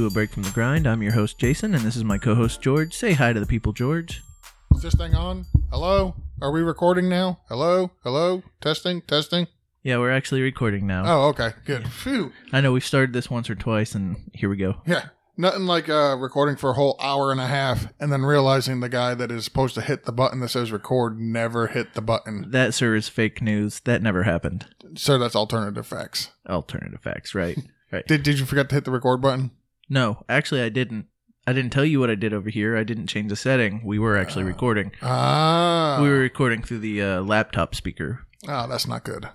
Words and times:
To 0.00 0.06
A 0.06 0.10
Break 0.10 0.30
from 0.30 0.44
the 0.44 0.50
Grind. 0.52 0.86
I'm 0.86 1.02
your 1.02 1.12
host, 1.12 1.36
Jason, 1.36 1.74
and 1.74 1.84
this 1.84 1.94
is 1.94 2.04
my 2.04 2.16
co 2.16 2.34
host, 2.34 2.62
George. 2.62 2.94
Say 2.94 3.12
hi 3.12 3.34
to 3.34 3.40
the 3.40 3.44
people, 3.44 3.74
George. 3.74 4.22
Is 4.74 4.80
this 4.80 4.94
thing 4.94 5.14
on? 5.14 5.44
Hello? 5.70 6.14
Are 6.40 6.50
we 6.50 6.62
recording 6.62 7.06
now? 7.10 7.40
Hello? 7.50 7.90
Hello? 8.02 8.42
Testing? 8.62 9.02
Testing? 9.02 9.46
Yeah, 9.82 9.98
we're 9.98 10.10
actually 10.10 10.40
recording 10.40 10.86
now. 10.86 11.02
Oh, 11.04 11.28
okay. 11.28 11.50
Good. 11.66 11.86
Phew. 11.86 12.32
I 12.50 12.62
know 12.62 12.72
we've 12.72 12.82
started 12.82 13.12
this 13.12 13.28
once 13.28 13.50
or 13.50 13.54
twice, 13.54 13.94
and 13.94 14.30
here 14.32 14.48
we 14.48 14.56
go. 14.56 14.80
Yeah. 14.86 15.10
Nothing 15.36 15.66
like 15.66 15.90
uh, 15.90 16.16
recording 16.18 16.56
for 16.56 16.70
a 16.70 16.74
whole 16.74 16.96
hour 16.98 17.30
and 17.30 17.40
a 17.40 17.46
half 17.46 17.92
and 18.00 18.10
then 18.10 18.22
realizing 18.22 18.80
the 18.80 18.88
guy 18.88 19.12
that 19.12 19.30
is 19.30 19.44
supposed 19.44 19.74
to 19.74 19.82
hit 19.82 20.04
the 20.04 20.12
button 20.12 20.40
that 20.40 20.48
says 20.48 20.72
record 20.72 21.20
never 21.20 21.66
hit 21.66 21.92
the 21.92 22.00
button. 22.00 22.50
That, 22.52 22.72
sir, 22.72 22.94
is 22.94 23.10
fake 23.10 23.42
news. 23.42 23.80
That 23.80 24.00
never 24.00 24.22
happened. 24.22 24.64
Sir, 24.96 25.18
that's 25.18 25.36
alternative 25.36 25.86
facts. 25.86 26.30
Alternative 26.48 27.02
facts, 27.02 27.34
right? 27.34 27.58
right. 27.92 28.06
Did, 28.06 28.22
did 28.22 28.38
you 28.38 28.46
forget 28.46 28.70
to 28.70 28.76
hit 28.76 28.86
the 28.86 28.90
record 28.90 29.20
button? 29.20 29.50
No, 29.90 30.24
actually, 30.28 30.62
I 30.62 30.68
didn't. 30.70 31.06
I 31.46 31.52
didn't 31.52 31.72
tell 31.72 31.84
you 31.84 31.98
what 31.98 32.10
I 32.10 32.14
did 32.14 32.32
over 32.32 32.48
here. 32.48 32.76
I 32.76 32.84
didn't 32.84 33.08
change 33.08 33.28
the 33.30 33.36
setting. 33.36 33.82
We 33.84 33.98
were 33.98 34.16
actually 34.16 34.44
recording. 34.44 34.92
Ah. 35.02 35.98
We 36.00 36.08
were 36.08 36.18
recording 36.20 36.62
through 36.62 36.78
the 36.78 37.02
uh, 37.02 37.20
laptop 37.22 37.74
speaker. 37.74 38.20
Oh, 38.46 38.68
that's 38.68 38.86
not 38.86 39.02
good. 39.04 39.28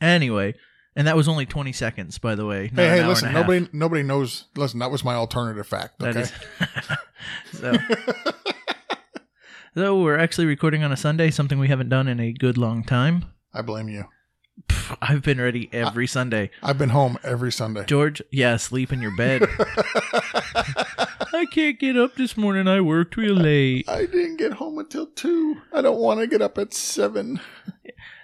Anyway, 0.00 0.54
and 0.94 1.06
that 1.06 1.16
was 1.16 1.26
only 1.26 1.46
20 1.46 1.72
seconds, 1.72 2.18
by 2.18 2.34
the 2.34 2.44
way. 2.44 2.70
Hey, 2.74 2.88
hey, 2.88 3.06
listen, 3.06 3.28
and 3.28 3.36
a 3.36 3.40
half. 3.40 3.48
nobody 3.48 3.68
nobody 3.72 4.02
knows. 4.02 4.44
Listen, 4.56 4.80
that 4.80 4.90
was 4.90 5.04
my 5.04 5.14
alternative 5.14 5.66
fact. 5.66 5.98
That 6.00 6.10
Okay. 6.16 6.20
is. 6.20 6.32
so, 7.60 7.72
so 9.74 10.02
we're 10.02 10.18
actually 10.18 10.46
recording 10.46 10.82
on 10.84 10.92
a 10.92 10.96
Sunday, 10.96 11.30
something 11.30 11.58
we 11.58 11.68
haven't 11.68 11.88
done 11.88 12.08
in 12.08 12.20
a 12.20 12.32
good 12.32 12.58
long 12.58 12.84
time. 12.84 13.24
I 13.54 13.62
blame 13.62 13.88
you. 13.88 14.04
Pff, 14.68 14.96
I've 15.02 15.22
been 15.22 15.40
ready 15.40 15.68
every 15.72 16.06
Sunday. 16.06 16.50
I've 16.62 16.78
been 16.78 16.90
home 16.90 17.18
every 17.24 17.50
Sunday. 17.50 17.84
George, 17.86 18.22
yeah, 18.30 18.56
sleep 18.56 18.92
in 18.92 19.02
your 19.02 19.14
bed. 19.16 19.42
I 21.34 21.46
can't 21.50 21.78
get 21.78 21.96
up 21.96 22.14
this 22.14 22.36
morning. 22.36 22.68
I 22.68 22.80
worked 22.80 23.16
real 23.16 23.34
late. 23.34 23.88
I 23.88 24.06
didn't 24.06 24.36
get 24.36 24.54
home 24.54 24.78
until 24.78 25.06
two. 25.06 25.60
I 25.72 25.82
don't 25.82 25.98
want 25.98 26.20
to 26.20 26.26
get 26.26 26.40
up 26.40 26.58
at 26.58 26.72
seven. 26.72 27.40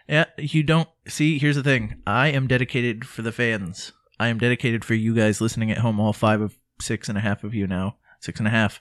Yeah, 0.09 0.27
you 0.39 0.63
don't 0.63 0.89
see. 1.07 1.39
Here's 1.39 1.57
the 1.57 1.63
thing. 1.63 2.03
I 2.07 2.29
am 2.29 2.47
dedicated 2.47 3.07
for 3.07 3.23
the 3.23 3.33
fans. 3.33 3.93
I 4.19 4.29
am 4.29 4.39
dedicated 4.39 4.85
for 4.85 4.95
you 4.95 5.15
guys 5.15 5.41
listening 5.41 5.71
at 5.71 5.79
home. 5.79 5.99
All 5.99 6.13
five 6.13 6.41
of 6.41 6.57
six 6.81 7.09
and 7.09 7.19
a 7.19 7.21
half 7.21 7.45
of 7.45 7.55
you 7.55 7.67
now. 7.67 7.97
Six 8.21 8.39
and 8.39 8.47
a 8.47 8.51
half. 8.51 8.81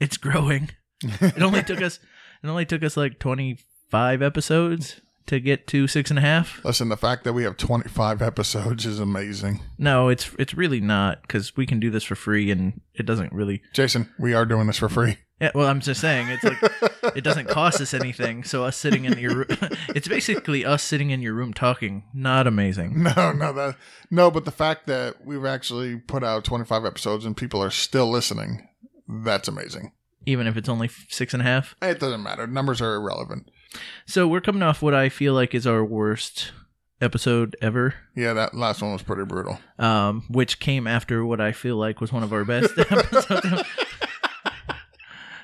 It's 0.00 0.16
growing. 0.16 0.70
It 1.02 1.42
only 1.42 1.62
took 1.64 1.80
us. 1.80 2.00
It 2.42 2.48
only 2.48 2.66
took 2.66 2.82
us 2.82 2.96
like 2.96 3.18
25 3.18 4.22
episodes 4.22 5.00
to 5.26 5.40
get 5.40 5.66
to 5.68 5.86
six 5.86 6.10
and 6.10 6.18
a 6.18 6.22
half. 6.22 6.64
Listen, 6.64 6.88
the 6.88 6.96
fact 6.96 7.24
that 7.24 7.32
we 7.32 7.44
have 7.44 7.56
25 7.56 8.20
episodes 8.22 8.86
is 8.86 8.98
amazing. 8.98 9.60
No, 9.78 10.08
it's 10.08 10.30
it's 10.38 10.54
really 10.54 10.80
not 10.80 11.22
because 11.22 11.56
we 11.56 11.66
can 11.66 11.80
do 11.80 11.90
this 11.90 12.04
for 12.04 12.14
free 12.14 12.50
and 12.50 12.80
it 12.94 13.06
doesn't 13.06 13.32
really. 13.32 13.62
Jason, 13.72 14.12
we 14.18 14.34
are 14.34 14.44
doing 14.44 14.66
this 14.66 14.78
for 14.78 14.88
free. 14.88 15.18
Yeah, 15.40 15.50
well, 15.54 15.68
I'm 15.68 15.80
just 15.80 16.00
saying 16.00 16.28
it's 16.28 16.44
like 16.44 17.16
it 17.16 17.24
doesn't 17.24 17.48
cost 17.48 17.80
us 17.80 17.92
anything. 17.92 18.44
So 18.44 18.64
us 18.64 18.76
sitting 18.76 19.04
in 19.04 19.18
your, 19.18 19.46
it's 19.88 20.06
basically 20.06 20.64
us 20.64 20.82
sitting 20.82 21.10
in 21.10 21.20
your 21.22 21.34
room 21.34 21.52
talking. 21.52 22.04
Not 22.14 22.46
amazing. 22.46 23.02
No, 23.14 23.32
no, 23.32 23.52
that 23.52 23.76
no, 24.10 24.30
but 24.30 24.44
the 24.44 24.50
fact 24.50 24.86
that 24.86 25.24
we've 25.24 25.44
actually 25.44 25.96
put 25.96 26.24
out 26.24 26.44
25 26.44 26.84
episodes 26.84 27.24
and 27.24 27.36
people 27.36 27.62
are 27.62 27.70
still 27.70 28.10
listening, 28.10 28.68
that's 29.06 29.48
amazing. 29.48 29.92
Even 30.24 30.46
if 30.46 30.56
it's 30.56 30.68
only 30.68 30.88
six 31.08 31.34
and 31.34 31.42
a 31.42 31.44
half. 31.44 31.74
It 31.82 32.00
doesn't 32.00 32.22
matter. 32.22 32.46
Numbers 32.46 32.80
are 32.80 32.94
irrelevant. 32.94 33.50
So 34.06 34.26
we're 34.28 34.40
coming 34.40 34.62
off 34.62 34.82
what 34.82 34.94
I 34.94 35.08
feel 35.08 35.34
like 35.34 35.54
is 35.54 35.66
our 35.66 35.84
worst 35.84 36.52
episode 37.00 37.56
ever, 37.60 37.94
Yeah, 38.16 38.32
that 38.34 38.54
last 38.54 38.80
one 38.80 38.92
was 38.92 39.02
pretty 39.02 39.24
brutal. 39.24 39.58
um, 39.78 40.24
which 40.28 40.58
came 40.60 40.86
after 40.86 41.24
what 41.24 41.40
I 41.40 41.52
feel 41.52 41.76
like 41.76 42.00
was 42.00 42.12
one 42.12 42.22
of 42.22 42.32
our 42.32 42.44
best 42.44 42.70
episodes. 42.78 43.62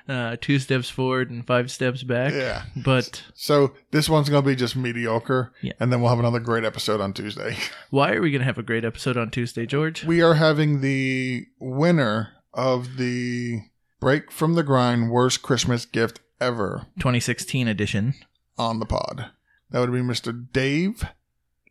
uh, 0.08 0.36
two 0.40 0.58
steps 0.58 0.88
forward 0.90 1.30
and 1.30 1.46
five 1.46 1.70
steps 1.70 2.02
back. 2.02 2.32
Yeah. 2.32 2.62
But 2.76 3.22
So 3.34 3.74
this 3.90 4.08
one's 4.08 4.28
going 4.28 4.42
to 4.42 4.48
be 4.48 4.56
just 4.56 4.74
mediocre, 4.76 5.52
Yeah. 5.62 5.72
and 5.78 5.92
then 5.92 6.00
we'll 6.00 6.10
have 6.10 6.18
another 6.18 6.40
great 6.40 6.64
episode 6.64 7.00
on 7.00 7.12
Tuesday. 7.12 7.56
why 7.90 8.12
are 8.12 8.20
we 8.22 8.30
going 8.30 8.40
to 8.40 8.46
have 8.46 8.58
a 8.58 8.62
great 8.62 8.84
episode 8.84 9.16
on 9.16 9.30
Tuesday, 9.30 9.66
George? 9.66 10.04
We 10.04 10.22
are 10.22 10.34
having 10.34 10.80
the 10.80 11.46
winner 11.60 12.30
of 12.54 12.96
the 12.96 13.60
Break 14.00 14.32
from 14.32 14.54
the 14.54 14.62
Grind 14.62 15.10
Worst 15.10 15.42
Christmas 15.42 15.84
Gift 15.84 16.20
Ever 16.40 16.86
2016 16.98 17.68
edition. 17.68 18.14
on 18.58 18.78
the 18.80 18.86
pod. 18.86 19.30
That 19.70 19.80
would 19.80 19.92
be 19.92 19.98
Mr. 20.00 20.46
Dave 20.52 21.04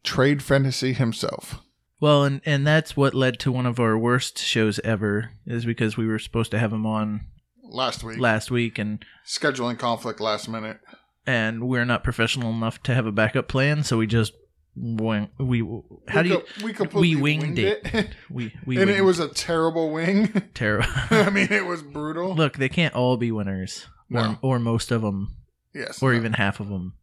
Trade 0.03 0.41
Fantasy 0.43 0.93
himself. 0.93 1.59
Well, 1.99 2.23
and 2.23 2.39
and 2.45 2.65
that's 2.65 2.95
what 2.95 3.13
led 3.13 3.39
to 3.39 3.51
one 3.51 3.65
of 3.65 3.79
our 3.79 3.97
worst 3.97 4.37
shows 4.37 4.79
ever, 4.85 5.31
is 5.45 5.65
because 5.65 5.97
we 5.97 6.07
were 6.07 6.19
supposed 6.19 6.51
to 6.51 6.59
have 6.59 6.71
him 6.71 6.85
on 6.85 7.21
Last 7.63 8.03
week, 8.03 8.17
last 8.19 8.49
week, 8.51 8.79
and 8.79 9.03
scheduling 9.27 9.77
conflict 9.77 10.19
last 10.21 10.47
minute. 10.47 10.79
and 11.27 11.67
we're 11.67 11.85
not 11.85 12.03
professional 12.03 12.51
enough 12.51 12.81
to 12.83 12.95
have 12.95 13.05
a 13.05 13.11
backup 13.11 13.47
plan, 13.47 13.83
so 13.83 13.97
we 13.97 14.07
just 14.07 14.31
went. 14.75 15.31
We 15.37 15.59
how 16.07 16.21
we 16.21 16.23
do 16.23 16.29
you? 16.29 16.37
co- 16.39 16.65
we 16.65 16.73
completely 16.73 17.15
we 17.15 17.21
winged, 17.37 17.59
it. 17.59 17.85
We 18.29 18.53
we 18.65 18.77
and 18.77 18.85
winged 18.85 18.99
it 18.99 19.03
was 19.03 19.19
a 19.19 19.27
terrible 19.27 19.91
wing. 19.91 20.27
terrible. 20.53 20.87
I 21.11 21.29
mean, 21.29 21.51
it 21.51 21.65
was 21.65 21.81
brutal. 21.83 22.33
Look, 22.33 22.57
they 22.57 22.69
can't 22.69 22.95
all 22.95 23.17
be 23.17 23.31
winners, 23.31 23.85
or 24.11 24.21
No. 24.21 24.37
or 24.41 24.59
most 24.59 24.91
of 24.91 25.01
them, 25.01 25.35
yes, 25.73 26.01
or 26.01 26.11
no, 26.11 26.17
even 26.17 26.33
half 26.33 26.59
of 26.59 26.69
them. 26.69 26.93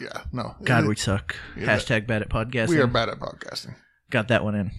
yeah, 0.00 0.22
no. 0.32 0.54
God, 0.64 0.84
It- 0.84 0.88
we 0.88 0.96
suck. 0.96 1.36
Yeah, 1.56 1.66
Hashtag 1.76 2.06
bad 2.06 2.22
at 2.22 2.28
podcasting. 2.28 2.68
we 2.70 2.80
are 2.80 2.86
bad 2.86 3.08
at 3.08 3.18
podcasting. 3.18 3.74
Got 4.10 4.28
that 4.28 4.44
one 4.44 4.54
in. 4.54 4.70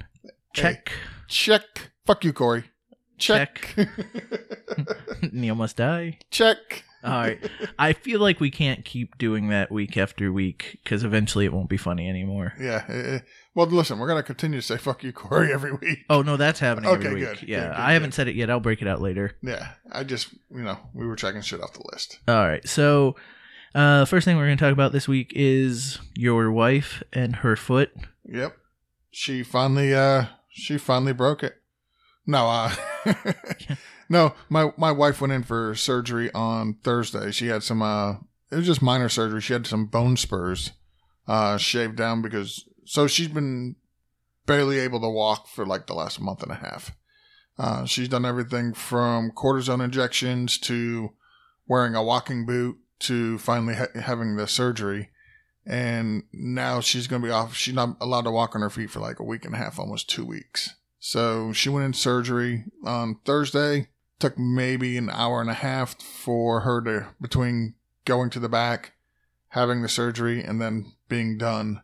Check. 0.54 0.92
Check. 1.28 1.92
Fuck 2.06 2.24
you, 2.24 2.34
Corey. 2.34 2.64
Check. 3.18 3.76
Neil 5.32 5.56
must 5.56 5.78
die. 5.78 6.20
Check. 6.32 6.84
All 7.04 7.12
right. 7.12 7.40
I 7.78 7.94
feel 7.94 8.20
like 8.20 8.40
we 8.40 8.50
can't 8.52 8.84
keep 8.86 9.18
doing 9.18 9.50
that 9.50 9.72
week 9.72 9.98
after 9.98 10.32
week 10.32 10.80
because 10.84 11.04
eventually 11.04 11.46
it 11.46 11.54
won't 11.54 11.70
be 11.70 11.78
funny 11.78 12.10
anymore. 12.10 12.54
Yeah. 12.60 12.84
eh, 12.88 12.94
eh. 12.94 13.20
Well, 13.58 13.66
listen, 13.66 13.98
we're 13.98 14.08
gonna 14.08 14.22
continue 14.22 14.60
to 14.62 14.66
say 14.66 14.78
"fuck 14.78 15.04
you, 15.04 15.12
Corey" 15.12 15.52
every 15.52 15.72
week. 15.74 16.06
Oh 16.12 16.22
no, 16.22 16.38
that's 16.38 16.60
happening 16.60 16.92
Okay, 16.92 17.08
every 17.08 17.22
week. 17.22 17.40
good, 17.40 17.50
Yeah, 17.50 17.60
good, 17.62 17.68
good, 17.70 17.76
I 17.76 17.94
haven't 17.94 18.10
good. 18.10 18.14
said 18.16 18.28
it 18.28 18.36
yet. 18.36 18.52
I'll 18.52 18.60
break 18.60 18.84
it 18.84 18.88
out 18.88 19.02
later. 19.02 19.36
Yeah. 19.42 19.70
I 19.92 20.04
just, 20.04 20.32
you 20.52 20.62
know, 20.62 20.78
we 20.94 21.08
were 21.08 21.16
checking 21.16 21.42
shit 21.42 21.60
off 21.60 21.74
the 21.74 21.84
list. 21.92 22.20
All 22.28 22.36
right. 22.48 22.66
So, 22.70 23.16
uh, 23.74 24.06
first 24.06 24.26
thing 24.26 24.38
we're 24.38 24.46
going 24.46 24.60
to 24.60 24.64
talk 24.64 24.74
about 24.74 24.92
this 24.92 25.08
week 25.08 25.32
is 25.36 25.98
your 26.16 26.52
wife 26.52 27.02
and 27.12 27.38
her 27.38 27.56
foot. 27.56 27.92
Yep. 28.26 28.56
She 29.10 29.42
finally, 29.42 29.92
uh, 29.96 30.26
she 30.50 30.78
finally 30.78 31.14
broke 31.14 31.42
it. 31.42 31.56
No, 32.28 32.46
uh, 32.48 32.76
no, 34.10 34.34
my 34.50 34.72
my 34.78 34.92
wife 34.92 35.20
went 35.20 35.34
in 35.34 35.42
for 35.44 35.74
surgery 35.74 36.32
on 36.34 36.76
Thursday. 36.84 37.32
She 37.32 37.48
had 37.48 37.64
some, 37.64 37.82
uh, 37.82 38.18
it 38.52 38.56
was 38.58 38.66
just 38.68 38.82
minor 38.84 39.10
surgery. 39.10 39.42
She 39.42 39.54
had 39.54 39.66
some 39.66 39.86
bone 39.88 40.16
spurs, 40.18 40.74
uh, 41.28 41.58
shaved 41.58 41.96
down 41.96 42.22
because, 42.22 42.64
so 42.88 43.06
she's 43.06 43.28
been 43.28 43.76
barely 44.46 44.80
able 44.80 45.02
to 45.02 45.10
walk 45.10 45.48
for 45.48 45.66
like 45.66 45.88
the 45.88 45.94
last 45.94 46.20
month 46.22 46.42
and 46.42 46.52
a 46.52 46.56
half. 46.56 46.96
Uh, 47.60 47.86
she's 47.86 48.08
done 48.08 48.26
everything 48.26 48.74
from 48.74 49.32
cortisone 49.32 49.84
injections 49.84 50.58
to 50.58 51.12
wearing 51.68 51.96
a 51.96 52.04
walking 52.04 52.46
boot 52.46 52.78
to 53.00 53.38
finally 53.40 53.76
ha- 53.76 54.00
having 54.02 54.38
the 54.38 54.48
surgery. 54.48 55.10
And 55.66 56.24
now 56.32 56.80
she's 56.80 57.08
going 57.08 57.22
to 57.22 57.28
be 57.28 57.32
off. 57.32 57.56
She's 57.56 57.74
not 57.74 57.98
allowed 58.00 58.22
to 58.22 58.32
walk 58.32 58.56
on 58.56 58.62
her 58.62 58.70
feet 58.70 58.90
for 58.90 59.02
like 59.02 59.20
a 59.20 59.24
week 59.24 59.44
and 59.44 59.54
a 59.54 59.58
half, 59.58 59.78
almost 59.78 60.10
two 60.10 60.26
weeks. 60.26 60.76
So 61.00 61.52
she 61.52 61.68
went 61.68 61.86
in 61.86 61.94
surgery 61.94 62.66
on 62.86 63.20
Thursday. 63.26 63.90
Took 64.20 64.38
maybe 64.38 64.98
an 64.98 65.10
hour 65.10 65.42
and 65.42 65.50
a 65.50 65.56
half 65.56 66.02
for 66.02 66.62
her 66.62 66.82
to, 66.82 67.08
between 67.22 67.76
going 68.06 68.30
to 68.32 68.40
the 68.40 68.50
back, 68.50 68.94
having 69.50 69.82
the 69.82 69.90
surgery, 69.90 70.42
and 70.42 70.62
then 70.62 70.94
being 71.10 71.38
done. 71.38 71.82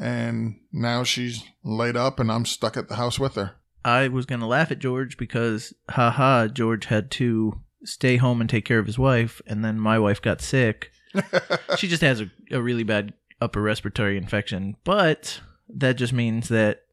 And 0.00 0.60
now 0.72 1.02
she's 1.02 1.42
laid 1.64 1.96
up 1.96 2.20
and 2.20 2.30
I'm 2.30 2.44
stuck 2.44 2.76
at 2.76 2.88
the 2.88 2.96
house 2.96 3.18
with 3.18 3.34
her. 3.34 3.56
I 3.84 4.08
was 4.08 4.26
going 4.26 4.40
to 4.40 4.46
laugh 4.46 4.70
at 4.70 4.78
George 4.78 5.16
because, 5.16 5.72
haha, 5.90 6.48
George 6.48 6.86
had 6.86 7.10
to 7.12 7.60
stay 7.84 8.16
home 8.16 8.40
and 8.40 8.50
take 8.50 8.64
care 8.64 8.78
of 8.78 8.86
his 8.86 8.98
wife, 8.98 9.40
and 9.46 9.64
then 9.64 9.78
my 9.78 9.98
wife 9.98 10.20
got 10.20 10.40
sick. 10.40 10.90
she 11.76 11.88
just 11.88 12.02
has 12.02 12.20
a, 12.20 12.30
a 12.50 12.60
really 12.60 12.82
bad 12.82 13.14
upper 13.40 13.62
respiratory 13.62 14.16
infection, 14.16 14.76
but 14.84 15.40
that 15.68 15.94
just 15.94 16.12
means 16.12 16.48
that 16.48 16.84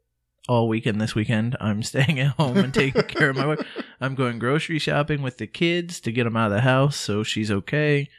all 0.48 0.68
weekend 0.68 1.02
this 1.02 1.16
weekend 1.16 1.58
I'm 1.60 1.82
staying 1.84 2.20
at 2.20 2.36
home 2.36 2.58
and 2.58 2.74
taking 2.74 3.02
care 3.08 3.30
of 3.30 3.36
my 3.36 3.48
wife. 3.48 3.66
I'm 4.00 4.16
going 4.16 4.40
grocery 4.40 4.80
shopping 4.80 5.22
with 5.22 5.38
the 5.38 5.48
kids 5.48 6.00
to 6.02 6.12
get 6.12 6.26
them 6.26 6.38
out 6.38 6.52
of 6.52 6.54
the 6.54 6.62
house 6.62 6.96
so 6.96 7.24
she's 7.24 7.52
okay. 7.52 8.10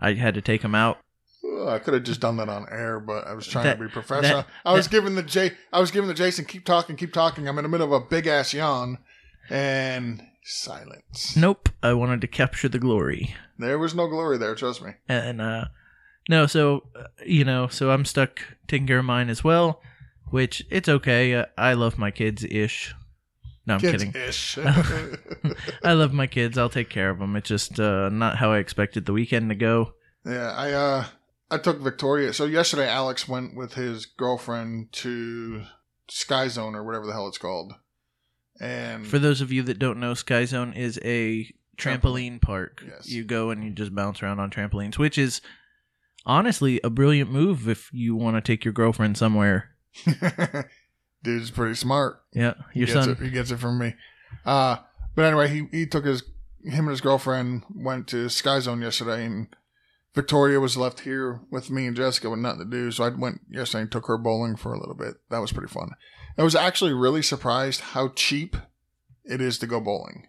I 0.00 0.14
had 0.14 0.34
to 0.34 0.42
take 0.42 0.62
them 0.62 0.74
out. 0.74 0.98
Ugh, 1.44 1.68
I 1.68 1.78
could 1.78 1.94
have 1.94 2.02
just 2.04 2.20
done 2.20 2.36
that 2.38 2.48
on 2.48 2.66
air, 2.70 3.00
but 3.00 3.26
I 3.26 3.34
was 3.34 3.46
trying 3.46 3.64
That- 3.64 3.78
to 3.78 3.84
be 3.84 3.90
professional. 3.90 4.38
that- 4.42 4.46
I 4.64 4.72
was 4.72 4.86
that- 4.86 4.90
giving 4.92 5.14
the 5.14 5.22
J, 5.22 5.52
I 5.72 5.80
was 5.80 5.90
giving 5.90 6.08
the 6.08 6.14
Jason 6.14 6.44
keep 6.44 6.64
talking, 6.64 6.96
keep 6.96 7.12
talking. 7.12 7.48
I'm 7.48 7.58
in 7.58 7.62
the 7.64 7.68
middle 7.68 7.92
of 7.94 8.02
a 8.02 8.04
big 8.06 8.26
ass 8.26 8.54
yawn, 8.54 8.98
and 9.50 10.22
silence. 10.42 11.36
Nope, 11.36 11.68
I 11.82 11.92
wanted 11.92 12.20
to 12.22 12.26
capture 12.26 12.68
the 12.68 12.78
glory. 12.78 13.34
There 13.58 13.78
was 13.78 13.94
no 13.94 14.08
glory 14.08 14.38
there. 14.38 14.54
Trust 14.54 14.82
me. 14.82 14.92
and 15.08 15.40
uh 15.40 15.66
no 16.28 16.46
so 16.46 16.84
uh, 16.98 17.02
you 17.26 17.44
know 17.44 17.66
so 17.68 17.90
i'm 17.90 18.02
stuck 18.06 18.40
taking 18.66 18.86
care 18.86 19.00
of 19.00 19.04
mine 19.04 19.28
as 19.28 19.44
well 19.44 19.82
which 20.30 20.64
it's 20.70 20.88
okay 20.88 21.34
uh, 21.34 21.44
i 21.58 21.74
love 21.74 21.98
my 21.98 22.10
kids 22.10 22.42
ish 22.44 22.94
No, 23.66 23.74
I'm 23.74 23.80
Kids 23.80 24.04
kidding. 24.04 24.20
ish. 24.20 24.58
I 25.84 25.92
love 25.92 26.12
my 26.14 26.26
kids. 26.26 26.56
I'll 26.58 26.68
take 26.70 26.88
care 26.90 27.08
of 27.10 27.18
them. 27.18 27.34
It's 27.36 27.48
just 27.48 27.78
uh, 27.80 28.08
not 28.10 28.36
how 28.36 28.52
I 28.52 28.58
expected 28.58 29.06
the 29.06 29.12
weekend 29.14 29.48
to 29.50 29.54
go. 29.54 29.94
yeah, 30.26 30.52
I 30.56 30.72
uh 30.72 31.04
I 31.54 31.58
took 31.58 31.80
Victoria. 31.80 32.32
So 32.32 32.44
yesterday 32.44 32.88
Alex 32.88 33.28
went 33.28 33.56
with 33.56 33.74
his 33.74 34.06
girlfriend 34.06 34.92
to 34.92 35.62
Sky 36.08 36.48
Zone 36.48 36.74
or 36.74 36.84
whatever 36.84 37.06
the 37.06 37.12
hell 37.12 37.28
it's 37.28 37.38
called. 37.38 37.74
And 38.60 39.06
For 39.06 39.18
those 39.18 39.40
of 39.40 39.52
you 39.52 39.62
that 39.64 39.78
don't 39.78 40.00
know, 40.00 40.14
Sky 40.14 40.44
Zone 40.44 40.72
is 40.72 40.98
a 41.04 41.48
trampoline 41.76 42.40
park. 42.40 42.84
Yes. 42.86 43.08
You 43.08 43.24
go 43.24 43.50
and 43.50 43.64
you 43.64 43.70
just 43.70 43.94
bounce 43.94 44.22
around 44.22 44.40
on 44.40 44.50
trampolines, 44.50 44.98
which 44.98 45.18
is 45.18 45.40
honestly 46.26 46.80
a 46.82 46.90
brilliant 46.90 47.30
move 47.30 47.68
if 47.68 47.90
you 47.92 48.14
want 48.14 48.36
to 48.36 48.40
take 48.40 48.64
your 48.64 48.72
girlfriend 48.72 49.16
somewhere. 49.16 49.70
dude's 51.22 51.50
pretty 51.50 51.74
smart. 51.74 52.22
Yeah, 52.32 52.54
your 52.74 52.86
he 52.86 52.92
gets 52.92 53.06
son. 53.06 53.10
It, 53.10 53.18
he 53.18 53.30
gets 53.30 53.50
it 53.50 53.58
from 53.58 53.78
me. 53.78 53.94
Uh, 54.44 54.76
but 55.14 55.24
anyway, 55.24 55.48
he, 55.48 55.66
he 55.76 55.86
took 55.86 56.04
his 56.04 56.22
him 56.64 56.86
and 56.86 56.90
his 56.90 57.00
girlfriend 57.00 57.64
went 57.74 58.06
to 58.08 58.28
Sky 58.28 58.60
Zone 58.60 58.80
yesterday, 58.80 59.24
and 59.24 59.48
Victoria 60.14 60.60
was 60.60 60.76
left 60.76 61.00
here 61.00 61.40
with 61.50 61.70
me 61.70 61.86
and 61.86 61.96
Jessica 61.96 62.30
with 62.30 62.38
nothing 62.38 62.60
to 62.60 62.64
do. 62.64 62.90
So 62.92 63.04
I 63.04 63.08
went 63.08 63.40
yesterday 63.50 63.82
and 63.82 63.92
took 63.92 64.06
her 64.06 64.16
bowling 64.16 64.56
for 64.56 64.72
a 64.72 64.78
little 64.78 64.94
bit. 64.94 65.14
That 65.30 65.40
was 65.40 65.52
pretty 65.52 65.72
fun. 65.72 65.90
I 66.38 66.42
was 66.42 66.54
actually 66.54 66.92
really 66.92 67.22
surprised 67.22 67.80
how 67.80 68.08
cheap 68.08 68.56
it 69.24 69.40
is 69.40 69.58
to 69.58 69.66
go 69.66 69.80
bowling. 69.80 70.28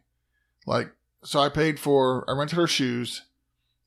Like, 0.65 0.91
so 1.23 1.39
I 1.39 1.49
paid 1.49 1.79
for 1.79 2.27
I 2.29 2.33
rented 2.33 2.57
her 2.57 2.67
shoes, 2.67 3.23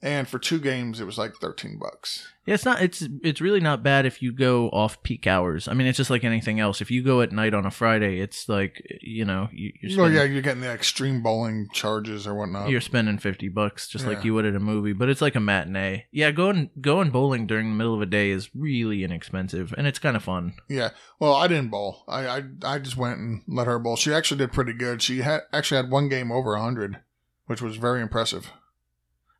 and 0.00 0.28
for 0.28 0.38
two 0.38 0.58
games 0.60 1.00
it 1.00 1.04
was 1.04 1.18
like 1.18 1.34
thirteen 1.36 1.78
bucks. 1.78 2.28
Yeah, 2.46 2.54
it's 2.54 2.64
not. 2.64 2.80
It's 2.80 3.06
it's 3.22 3.42
really 3.42 3.60
not 3.60 3.82
bad 3.82 4.06
if 4.06 4.22
you 4.22 4.32
go 4.32 4.70
off 4.70 5.02
peak 5.02 5.26
hours. 5.26 5.68
I 5.68 5.74
mean, 5.74 5.86
it's 5.86 5.98
just 5.98 6.08
like 6.08 6.24
anything 6.24 6.60
else. 6.60 6.80
If 6.80 6.90
you 6.90 7.02
go 7.02 7.20
at 7.20 7.30
night 7.30 7.52
on 7.52 7.66
a 7.66 7.70
Friday, 7.70 8.20
it's 8.20 8.48
like 8.48 8.80
you 9.02 9.26
know 9.26 9.48
you, 9.52 9.70
you're 9.82 9.98
Well, 9.98 10.06
spending, 10.06 10.16
yeah, 10.16 10.32
you're 10.32 10.40
getting 10.42 10.62
the 10.62 10.70
extreme 10.72 11.22
bowling 11.22 11.68
charges 11.74 12.26
or 12.26 12.34
whatnot. 12.34 12.70
you're 12.70 12.80
spending 12.80 13.18
fifty 13.18 13.48
bucks 13.50 13.86
just 13.86 14.04
Yeah. 14.06 14.12
like 14.12 14.24
you 14.24 14.32
would 14.32 14.46
at 14.46 14.54
a 14.54 14.60
movie. 14.60 14.94
But 14.94 15.10
it's 15.10 15.20
like 15.20 15.34
a 15.34 15.40
matinee. 15.40 16.06
Yeah, 16.10 16.30
going 16.30 16.70
going 16.80 17.10
bowling 17.10 17.46
during 17.46 17.68
the 17.68 17.76
middle 17.76 17.94
of 17.94 18.00
a 18.00 18.06
day 18.06 18.30
is 18.30 18.48
really 18.54 19.04
inexpensive 19.04 19.74
and 19.76 19.86
it's 19.86 19.98
kind 19.98 20.16
of 20.16 20.24
fun. 20.24 20.54
Yeah. 20.70 20.90
Well, 21.20 21.34
I 21.34 21.48
didn't 21.48 21.68
bowl. 21.70 22.04
I, 22.08 22.26
I 22.28 22.42
I 22.64 22.78
just 22.78 22.96
went 22.96 23.18
and 23.18 23.42
let 23.46 23.66
her 23.66 23.78
bowl. 23.78 23.96
She 23.96 24.14
actually 24.14 24.38
did 24.38 24.52
pretty 24.52 24.72
good. 24.72 25.02
She 25.02 25.18
had 25.18 25.40
actually 25.52 25.82
had 25.82 25.90
one 25.90 26.08
game 26.08 26.32
over 26.32 26.56
hundred, 26.56 27.00
which 27.46 27.60
was 27.60 27.76
very 27.76 28.00
impressive. 28.00 28.52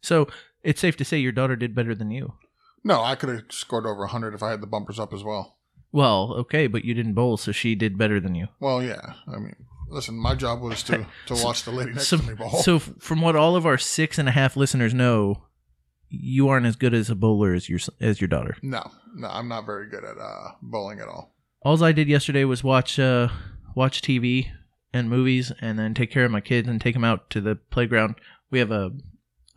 So 0.01 0.29
it's 0.63 0.81
safe 0.81 0.97
to 0.99 1.05
say 1.05 1.19
your 1.19 1.33
daughter 1.33 1.57
did 1.57 1.75
better 1.75 1.95
than 1.95 2.11
you. 2.11 2.35
No, 2.85 3.03
I 3.03 3.15
could 3.15 3.29
have 3.29 3.43
scored 3.51 3.87
over 3.87 4.07
hundred 4.07 4.35
if 4.35 4.43
I 4.43 4.51
had 4.51 4.61
the 4.61 4.67
bumpers 4.67 4.99
up 4.99 5.13
as 5.13 5.23
well. 5.25 5.57
Well, 5.93 6.35
okay, 6.39 6.67
but 6.67 6.85
you 6.85 6.95
didn't 6.95 7.15
bowl, 7.15 7.37
so 7.37 7.51
she 7.53 7.75
did 7.75 7.97
better 7.99 8.21
than 8.21 8.35
you. 8.35 8.49
Well, 8.61 8.83
yeah. 8.83 9.15
I 9.27 9.39
mean, 9.39 9.57
listen, 9.89 10.17
my 10.17 10.35
job 10.35 10.61
was 10.61 10.83
to 10.85 11.07
to 11.27 11.35
watch 11.43 11.65
the 11.65 11.71
lady 11.71 11.93
next 11.93 12.09
So, 12.09 12.19
to 12.19 12.23
me 12.23 12.35
bowl. 12.35 12.51
so 12.51 12.79
from 12.79 13.21
what 13.23 13.37
all 13.37 13.57
of 13.57 13.65
our 13.67 13.79
six 13.79 14.19
and 14.19 14.29
a 14.29 14.33
half 14.33 14.57
listeners 14.57 14.93
know, 14.95 15.45
you 16.11 16.49
aren't 16.49 16.67
as 16.67 16.77
good 16.77 16.95
as 16.95 17.11
a 17.11 17.15
bowler 17.15 17.53
as 17.55 17.69
your 17.69 17.81
as 18.01 18.21
your 18.21 18.29
daughter. 18.29 18.57
no, 18.63 18.91
no, 19.15 19.29
I'm 19.29 19.49
not 19.49 19.67
very 19.67 19.89
good 19.89 20.05
at 20.05 20.19
uh, 20.19 20.53
bowling 20.63 21.01
at 21.01 21.09
all. 21.09 21.35
All 21.63 21.83
I 21.83 21.93
did 21.93 22.09
yesterday 22.09 22.45
was 22.45 22.63
watch 22.63 22.99
uh 22.99 23.29
watch 23.75 24.01
TV 24.03 24.49
and 24.93 25.11
movies, 25.11 25.53
and 25.61 25.79
then 25.79 25.93
take 25.95 26.11
care 26.11 26.25
of 26.25 26.31
my 26.31 26.41
kids 26.41 26.69
and 26.69 26.81
take 26.81 26.95
them 26.95 27.05
out 27.05 27.29
to 27.31 27.41
the 27.41 27.57
playground. 27.71 28.15
We 28.51 28.59
have 28.61 28.71
a 28.71 28.93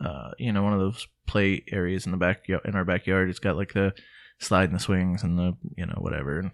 uh 0.04 0.32
you 0.38 0.52
know 0.52 0.62
one 0.62 0.72
of 0.72 0.80
those 0.80 1.06
play 1.26 1.64
areas 1.70 2.06
in 2.06 2.12
the 2.12 2.18
backyard 2.18 2.62
in 2.64 2.74
our 2.74 2.84
backyard. 2.84 3.30
It's 3.30 3.38
got 3.38 3.56
like 3.56 3.72
the 3.72 3.94
slide 4.38 4.70
and 4.70 4.74
the 4.74 4.82
swings 4.82 5.22
and 5.22 5.38
the 5.38 5.56
you 5.76 5.86
know 5.86 5.98
whatever. 5.98 6.38
And 6.38 6.50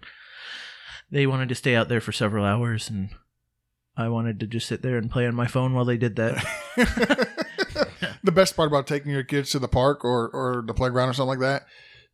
they 1.11 1.27
wanted 1.27 1.49
to 1.49 1.55
stay 1.55 1.75
out 1.75 1.89
there 1.89 2.01
for 2.01 2.11
several 2.11 2.45
hours, 2.45 2.89
and 2.89 3.09
I 3.97 4.09
wanted 4.09 4.39
to 4.39 4.47
just 4.47 4.67
sit 4.67 4.81
there 4.81 4.97
and 4.97 5.11
play 5.11 5.25
on 5.25 5.35
my 5.35 5.47
phone 5.47 5.73
while 5.73 5.85
they 5.85 5.97
did 5.97 6.15
that. 6.17 6.45
the 8.23 8.31
best 8.31 8.55
part 8.55 8.67
about 8.67 8.87
taking 8.87 9.11
your 9.11 9.23
kids 9.23 9.49
to 9.51 9.59
the 9.59 9.67
park 9.67 10.03
or, 10.03 10.29
or 10.29 10.63
the 10.65 10.73
playground 10.73 11.09
or 11.09 11.13
something 11.13 11.39
like 11.39 11.39
that, 11.39 11.65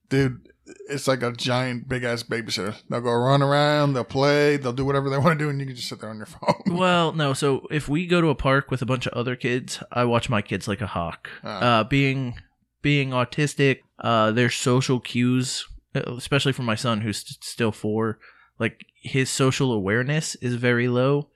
dude, 0.09 0.49
it's 0.65 1.07
like 1.07 1.21
a 1.21 1.31
giant 1.31 1.87
big 1.87 2.03
ass 2.03 2.23
babysitter. 2.23 2.75
They'll 2.89 3.01
go 3.01 3.13
run 3.13 3.41
around, 3.41 3.93
they'll 3.93 4.03
play, 4.03 4.57
they'll 4.57 4.73
do 4.73 4.85
whatever 4.85 5.09
they 5.09 5.17
want 5.17 5.37
to 5.37 5.45
do, 5.45 5.49
and 5.49 5.59
you 5.59 5.67
can 5.67 5.75
just 5.75 5.89
sit 5.89 6.01
there 6.01 6.09
on 6.09 6.17
your 6.17 6.25
phone. 6.25 6.55
Well, 6.75 7.13
no. 7.13 7.33
So 7.33 7.67
if 7.71 7.87
we 7.87 8.05
go 8.05 8.19
to 8.19 8.29
a 8.29 8.35
park 8.35 8.69
with 8.69 8.81
a 8.81 8.85
bunch 8.85 9.05
of 9.05 9.13
other 9.13 9.35
kids, 9.35 9.81
I 9.91 10.03
watch 10.03 10.29
my 10.29 10.41
kids 10.41 10.67
like 10.67 10.81
a 10.81 10.87
hawk. 10.87 11.29
Ah. 11.43 11.79
Uh, 11.79 11.83
being 11.83 12.35
being 12.81 13.11
autistic, 13.11 13.79
uh, 13.99 14.31
their 14.31 14.49
social 14.49 14.99
cues, 14.99 15.65
uh, 15.95 16.01
especially 16.17 16.51
for 16.51 16.63
my 16.63 16.75
son 16.75 17.01
who's 17.01 17.19
st- 17.19 17.43
still 17.43 17.71
four, 17.71 18.19
like 18.59 18.85
his 19.01 19.29
social 19.29 19.71
awareness 19.71 20.35
is 20.35 20.55
very 20.55 20.87
low. 20.87 21.29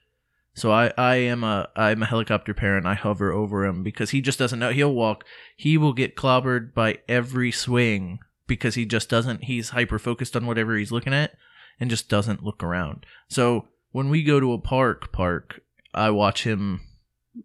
So 0.56 0.72
I, 0.72 0.92
I 0.98 1.16
am 1.16 1.44
a 1.44 1.70
I'm 1.76 2.04
a 2.04 2.08
helicopter 2.08 2.54
parent. 2.54 2.86
I 2.86 2.96
hover 2.96 3.32
over 3.32 3.66
him 3.66 3.82
because 3.82 4.10
he 4.10 4.20
just 4.20 4.40
doesn't 4.40 4.60
know. 4.60 4.72
He'll 4.72 4.94
walk. 4.94 5.24
He 5.56 5.78
will 5.78 5.94
get 5.94 6.18
clobbered 6.18 6.74
by 6.74 6.98
every 7.08 7.52
swing 7.52 8.20
because 8.50 8.76
he 8.76 8.86
just 8.86 9.10
doesn't. 9.10 9.46
He's 9.46 9.70
hyper 9.70 9.98
focused 9.98 10.36
on 10.36 10.46
whatever 10.46 10.76
he's 10.76 10.92
looking 10.92 11.14
at 11.14 11.38
and 11.80 11.90
just 11.90 12.10
doesn't 12.10 12.44
look 12.44 12.62
around. 12.62 13.06
So 13.30 13.70
when 13.92 14.10
we 14.10 14.24
go 14.24 14.42
to 14.42 14.52
a 14.52 14.60
park, 14.60 15.14
park, 15.14 15.62
I 15.94 16.10
watch 16.10 16.44
him. 16.44 16.82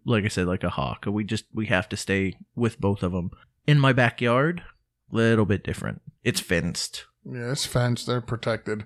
Like 0.03 0.25
I 0.25 0.27
said, 0.27 0.47
like 0.47 0.63
a 0.63 0.69
hawk. 0.69 1.05
We 1.07 1.23
just 1.23 1.45
we 1.53 1.67
have 1.67 1.87
to 1.89 1.95
stay 1.95 2.37
with 2.55 2.81
both 2.81 3.03
of 3.03 3.13
them. 3.13 3.31
In 3.65 3.79
my 3.79 3.93
backyard, 3.93 4.63
little 5.09 5.45
bit 5.45 5.63
different. 5.63 6.01
It's 6.23 6.41
fenced. 6.41 7.05
Yeah, 7.23 7.51
it's 7.51 7.65
fenced. 7.65 8.05
They're 8.05 8.19
protected. 8.19 8.85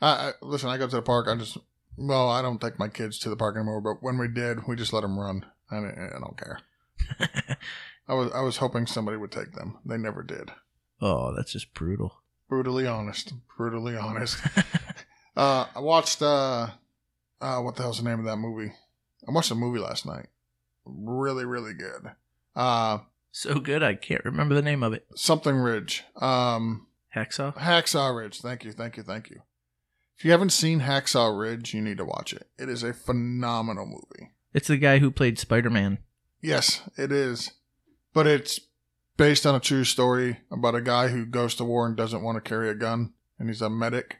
I, 0.00 0.08
I 0.08 0.32
listen. 0.42 0.70
I 0.70 0.78
go 0.78 0.88
to 0.88 0.96
the 0.96 1.02
park. 1.02 1.28
I 1.28 1.36
just 1.36 1.58
well, 1.96 2.28
I 2.28 2.42
don't 2.42 2.60
take 2.60 2.78
my 2.78 2.88
kids 2.88 3.18
to 3.20 3.28
the 3.28 3.36
park 3.36 3.56
anymore. 3.56 3.80
But 3.80 4.02
when 4.02 4.18
we 4.18 4.28
did, 4.28 4.66
we 4.66 4.74
just 4.74 4.92
let 4.92 5.02
them 5.02 5.18
run. 5.18 5.44
I, 5.70 5.76
I 5.76 6.18
don't 6.18 6.38
care. 6.38 6.60
I 8.08 8.14
was 8.14 8.32
I 8.32 8.40
was 8.40 8.56
hoping 8.56 8.86
somebody 8.86 9.16
would 9.16 9.30
take 9.30 9.52
them. 9.52 9.78
They 9.84 9.96
never 9.96 10.22
did. 10.22 10.50
Oh, 11.00 11.34
that's 11.34 11.52
just 11.52 11.72
brutal. 11.74 12.20
Brutally 12.48 12.86
honest. 12.86 13.32
Brutally 13.56 13.96
honest. 13.96 14.38
uh, 15.36 15.66
I 15.74 15.80
watched. 15.80 16.22
Uh, 16.22 16.68
uh, 17.40 17.60
what 17.60 17.76
the 17.76 17.82
hell's 17.82 18.02
the 18.02 18.08
name 18.08 18.18
of 18.18 18.24
that 18.26 18.36
movie? 18.36 18.72
I 19.26 19.32
watched 19.32 19.50
a 19.50 19.54
movie 19.54 19.78
last 19.78 20.04
night. 20.04 20.26
Really, 20.84 21.44
really 21.44 21.74
good. 21.74 22.10
Uh, 22.54 22.98
so 23.32 23.60
good, 23.60 23.82
I 23.82 23.94
can't 23.94 24.24
remember 24.24 24.54
the 24.54 24.62
name 24.62 24.82
of 24.82 24.92
it. 24.92 25.06
something 25.14 25.56
Ridge. 25.56 26.04
Um, 26.16 26.86
Hacksaw. 27.14 27.56
Hacksaw 27.56 28.16
Ridge. 28.16 28.40
Thank 28.40 28.64
you, 28.64 28.72
thank 28.72 28.96
you, 28.96 29.02
thank 29.02 29.30
you. 29.30 29.42
If 30.16 30.24
you 30.24 30.32
haven't 30.32 30.50
seen 30.50 30.80
Hacksaw 30.80 31.38
Ridge, 31.38 31.72
you 31.72 31.80
need 31.80 31.98
to 31.98 32.04
watch 32.04 32.32
it. 32.32 32.48
It 32.58 32.68
is 32.68 32.82
a 32.82 32.92
phenomenal 32.92 33.86
movie. 33.86 34.32
It's 34.52 34.68
the 34.68 34.76
guy 34.76 34.98
who 34.98 35.10
played 35.10 35.38
Spider 35.38 35.70
Man. 35.70 35.98
Yes, 36.42 36.82
it 36.98 37.12
is. 37.12 37.52
But 38.12 38.26
it's 38.26 38.60
based 39.20 39.44
on 39.44 39.54
a 39.54 39.60
true 39.60 39.84
story 39.84 40.38
about 40.50 40.74
a 40.74 40.80
guy 40.80 41.08
who 41.08 41.26
goes 41.26 41.54
to 41.54 41.62
war 41.62 41.86
and 41.86 41.94
doesn't 41.94 42.22
want 42.22 42.42
to 42.42 42.48
carry 42.48 42.70
a 42.70 42.74
gun, 42.74 43.12
and 43.38 43.48
he's 43.48 43.60
a 43.60 43.68
medic, 43.68 44.16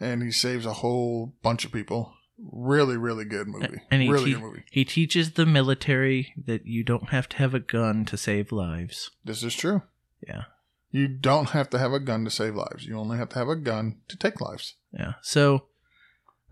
and 0.00 0.24
he 0.24 0.32
saves 0.32 0.66
a 0.66 0.74
whole 0.74 1.34
bunch 1.40 1.64
of 1.64 1.70
people. 1.70 2.12
Really, 2.36 2.96
really 2.96 3.24
good 3.24 3.46
movie. 3.46 3.80
And 3.90 4.02
he 4.02 4.08
really 4.08 4.26
te- 4.26 4.32
good 4.32 4.42
movie. 4.42 4.64
He 4.70 4.84
teaches 4.84 5.32
the 5.32 5.46
military 5.46 6.34
that 6.46 6.66
you 6.66 6.82
don't 6.82 7.10
have 7.10 7.28
to 7.30 7.36
have 7.36 7.54
a 7.54 7.60
gun 7.60 8.04
to 8.06 8.16
save 8.16 8.50
lives. 8.50 9.10
This 9.24 9.44
is 9.44 9.54
true. 9.54 9.82
Yeah. 10.26 10.44
You 10.90 11.06
don't 11.06 11.50
have 11.50 11.70
to 11.70 11.78
have 11.78 11.92
a 11.92 12.00
gun 12.00 12.24
to 12.24 12.30
save 12.30 12.56
lives. 12.56 12.86
You 12.86 12.98
only 12.98 13.18
have 13.18 13.28
to 13.30 13.38
have 13.38 13.48
a 13.48 13.56
gun 13.56 13.98
to 14.08 14.16
take 14.16 14.40
lives. 14.40 14.74
Yeah. 14.92 15.14
So, 15.22 15.66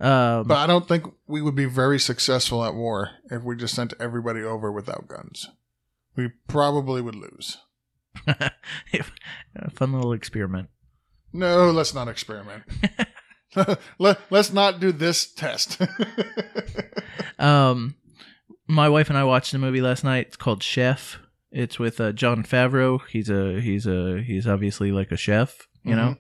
um, 0.01 0.47
But 0.47 0.59
I 0.59 0.67
don't 0.67 0.87
think 0.87 1.05
we 1.27 1.43
would 1.43 1.55
be 1.57 1.65
very 1.65 1.99
successful 1.99 2.65
at 2.65 2.75
war 2.75 3.11
if 3.31 3.43
we 3.43 3.57
just 3.57 3.75
sent 3.75 3.95
everybody 3.99 4.43
over 4.43 4.71
without 4.71 5.09
guns. 5.09 5.49
We 6.17 6.31
probably 6.49 7.03
would 7.03 7.15
lose. 7.15 7.59
fun 9.75 9.93
little 9.93 10.13
experiment. 10.13 10.69
No, 11.33 11.71
let's 11.71 11.95
not 11.95 12.09
experiment. 12.09 12.65
Let, 13.99 14.21
let's 14.31 14.53
not 14.53 14.81
do 14.81 14.93
this 14.93 15.33
test. 15.33 15.81
Um, 17.39 17.97
my 18.67 18.89
wife 18.89 19.09
and 19.09 19.19
I 19.19 19.25
watched 19.25 19.55
a 19.55 19.59
movie 19.59 19.81
last 19.81 20.05
night. 20.05 20.29
It's 20.29 20.37
called 20.37 20.63
Chef. 20.63 21.19
It's 21.51 21.79
with 21.79 22.01
uh, 22.01 22.13
Jon 22.13 22.43
Favreau. 22.43 23.01
He's 23.09 23.31
a 23.31 23.61
he's 23.61 23.87
a 23.87 24.23
he's 24.23 24.47
obviously 24.47 24.93
like 24.93 25.11
a 25.13 25.17
chef. 25.17 25.69
You 25.85 25.95
know. 25.95 26.17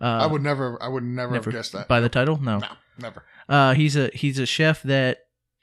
Uh, 0.00 0.04
I 0.22 0.26
would 0.26 0.42
never, 0.42 0.82
I 0.82 0.88
would 0.88 1.04
never, 1.04 1.34
never 1.34 1.50
have 1.50 1.52
guessed 1.52 1.72
that. 1.72 1.86
by 1.86 2.00
the 2.00 2.08
title. 2.08 2.38
No. 2.38 2.58
no, 2.58 2.68
never. 2.98 3.22
Uh, 3.48 3.74
he's 3.74 3.96
a 3.96 4.08
he's 4.14 4.38
a 4.38 4.46
chef 4.46 4.82
that 4.84 5.18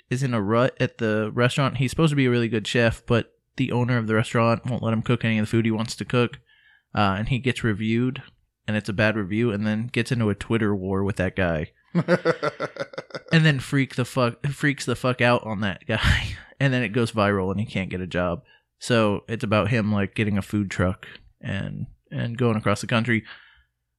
is 0.09 0.21
in 0.21 0.33
a 0.33 0.41
rut 0.41 0.77
at 0.79 0.99
the 0.99 1.31
restaurant. 1.33 1.77
He's 1.77 1.89
supposed 1.89 2.11
to 2.11 2.15
be 2.15 2.27
a 2.27 2.29
really 2.29 2.47
good 2.47 2.67
chef, 2.67 3.03
but 3.07 3.33
the 3.57 3.71
owner 3.71 3.97
of 3.97 4.07
the 4.07 4.15
restaurant 4.15 4.65
won't 4.65 4.83
let 4.83 4.93
him 4.93 5.01
cook 5.01 5.25
any 5.25 5.37
of 5.37 5.43
the 5.43 5.49
food 5.49 5.65
he 5.65 5.71
wants 5.71 5.95
to 5.95 6.05
cook. 6.05 6.39
Uh, 6.95 7.15
and 7.17 7.29
he 7.29 7.37
gets 7.37 7.63
reviewed, 7.63 8.23
and 8.67 8.75
it's 8.77 8.89
a 8.89 8.93
bad 8.93 9.15
review, 9.15 9.51
and 9.51 9.67
then 9.67 9.87
gets 9.87 10.11
into 10.11 10.29
a 10.29 10.35
Twitter 10.35 10.73
war 10.75 11.03
with 11.03 11.17
that 11.17 11.35
guy, 11.35 11.71
and 11.93 13.45
then 13.45 13.59
freak 13.59 13.95
the 13.95 14.05
fuck 14.05 14.45
freaks 14.47 14.85
the 14.85 14.95
fuck 14.95 15.21
out 15.21 15.43
on 15.45 15.61
that 15.61 15.85
guy, 15.85 16.29
and 16.59 16.73
then 16.73 16.81
it 16.81 16.89
goes 16.89 17.11
viral, 17.11 17.51
and 17.51 17.59
he 17.59 17.65
can't 17.65 17.89
get 17.89 18.01
a 18.01 18.07
job. 18.07 18.41
So 18.79 19.25
it's 19.27 19.43
about 19.43 19.69
him 19.69 19.91
like 19.91 20.15
getting 20.15 20.37
a 20.37 20.41
food 20.41 20.71
truck 20.71 21.07
and 21.41 21.87
and 22.09 22.37
going 22.37 22.55
across 22.55 22.81
the 22.81 22.87
country. 22.87 23.23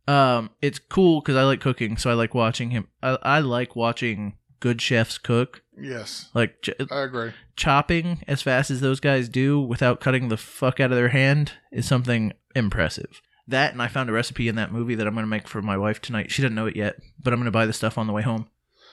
Um, 0.09 0.51
it's 0.63 0.79
cool 0.79 1.21
because 1.21 1.37
I 1.37 1.43
like 1.43 1.61
cooking, 1.61 1.99
so 1.99 2.11
I 2.11 2.15
like 2.15 2.35
watching 2.35 2.71
him. 2.71 2.89
I, 3.03 3.19
I 3.23 3.39
like 3.41 3.77
watching 3.77 4.35
good 4.61 4.81
chefs 4.83 5.19
cook. 5.19 5.63
Yes, 5.81 6.29
Like 6.35 6.61
ch- 6.63 6.71
I 6.91 7.03
agree. 7.03 7.33
chopping 7.57 8.23
as 8.27 8.43
fast 8.43 8.71
as 8.71 8.81
those 8.81 8.99
guys 9.01 9.29
do 9.29 9.61
without 9.61 10.01
cutting 10.01 10.29
the 10.29 10.37
fuck 10.37 10.81
out 10.81 10.91
of 10.91 10.97
their 10.97 11.11
hand 11.11 11.53
is 11.71 11.87
something 11.87 12.33
impressive. 12.57 13.21
That 13.47 13.73
and 13.73 13.81
I 13.81 13.87
found 13.89 14.11
a 14.11 14.13
recipe 14.13 14.49
in 14.49 14.57
that 14.57 14.73
movie 14.73 14.95
that 14.97 15.07
I'm 15.07 15.15
gonna 15.15 15.27
make 15.27 15.47
for 15.49 15.63
my 15.63 15.77
wife 15.77 16.01
tonight. 16.03 16.31
She 16.33 16.43
doesn't 16.43 16.55
know 16.55 16.67
it 16.67 16.77
yet, 16.77 16.97
but 17.23 17.33
I'm 17.33 17.39
gonna 17.39 17.51
buy 17.51 17.65
the 17.67 17.73
stuff 17.73 17.97
on 17.97 18.07
the 18.07 18.13
way 18.13 18.23
home. 18.23 18.49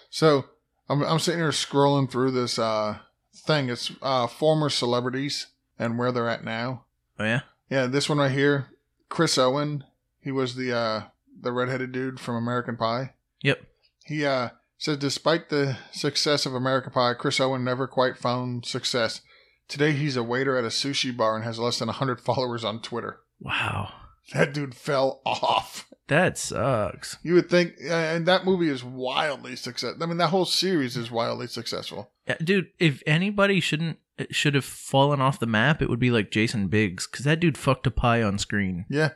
So 0.10 0.46
I'm 0.88 1.02
I'm 1.04 1.20
sitting 1.20 1.40
here 1.40 1.50
scrolling 1.50 2.10
through 2.10 2.32
this 2.32 2.58
uh 2.60 3.00
thing. 3.36 3.70
It's 3.70 3.92
uh 4.02 4.28
former 4.28 4.70
celebrities 4.70 5.48
and 5.80 5.98
where 5.98 6.12
they're 6.12 6.30
at 6.30 6.44
now. 6.46 6.86
Oh 7.20 7.24
yeah, 7.26 7.42
Yeah, 7.70 7.88
this 7.88 8.08
one 8.08 8.20
right 8.20 8.32
here, 8.32 8.68
Chris 9.10 9.38
Owen. 9.38 9.84
He 10.22 10.32
was 10.32 10.56
the 10.56 10.72
uh 10.78 11.02
the 11.42 11.52
redheaded 11.52 11.92
dude 11.92 12.20
from 12.20 12.36
American 12.36 12.78
Pie. 12.78 13.14
yep. 13.42 13.62
He 14.06 14.24
uh 14.26 14.50
says 14.78 14.98
despite 14.98 15.50
the 15.50 15.78
success 15.92 16.46
of 16.46 16.54
American 16.54 16.92
Pie, 16.92 17.14
Chris 17.16 17.40
Owen 17.40 17.64
never 17.64 17.88
quite 17.88 18.18
found 18.18 18.66
success. 18.66 19.22
Today 19.68 19.94
he's 19.94 20.16
a 20.16 20.24
waiter 20.24 20.58
at 20.58 20.64
a 20.64 20.68
sushi 20.70 21.16
bar 21.16 21.36
and 21.36 21.44
has 21.44 21.60
less 21.60 21.80
than 21.80 21.88
100 21.88 22.22
followers 22.22 22.64
on 22.64 22.82
Twitter. 22.82 23.20
Wow, 23.40 23.92
That 24.34 24.54
dude 24.54 24.76
fell 24.76 25.22
off. 25.26 25.90
that 26.08 26.38
sucks. 26.38 27.18
You 27.24 27.34
would 27.34 27.50
think, 27.50 27.74
uh, 27.90 27.94
and 27.94 28.26
that 28.28 28.46
movie 28.46 28.70
is 28.70 28.84
wildly 28.84 29.56
successful. 29.56 30.02
I 30.02 30.06
mean, 30.06 30.18
that 30.18 30.30
whole 30.30 30.46
series 30.46 30.96
is 30.96 31.10
wildly 31.12 31.48
successful. 31.48 32.12
Yeah, 32.28 32.38
dude, 32.44 32.68
if 32.80 33.02
anybody 33.08 33.60
shouldn't 33.60 33.98
uh, 34.20 34.26
should 34.32 34.56
have 34.56 34.66
fallen 34.66 35.20
off 35.20 35.40
the 35.40 35.46
map, 35.48 35.82
it 35.82 35.90
would 35.90 36.00
be 36.00 36.12
like 36.12 36.32
Jason 36.32 36.68
Biggs 36.68 37.08
because 37.08 37.26
that 37.26 37.40
dude 37.40 37.58
fucked 37.58 37.88
a 37.88 37.92
pie 37.92 38.22
on 38.24 38.38
screen. 38.38 38.86
Yeah, 38.90 39.12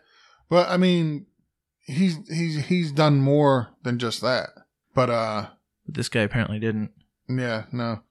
but 0.49 0.67
I 0.69 0.77
mean, 0.77 1.27
he's 1.85 2.17
he's 2.27 2.65
he's 2.65 2.91
done 2.91 3.19
more 3.19 3.69
than 3.83 3.97
just 3.99 4.21
that. 4.21 4.49
But 4.95 5.09
uh, 5.09 5.47
But 5.85 5.95
this 5.95 6.09
guy 6.09 6.21
apparently 6.21 6.59
didn't. 6.59 6.91
yeah, 7.27 7.65
no, 7.71 8.01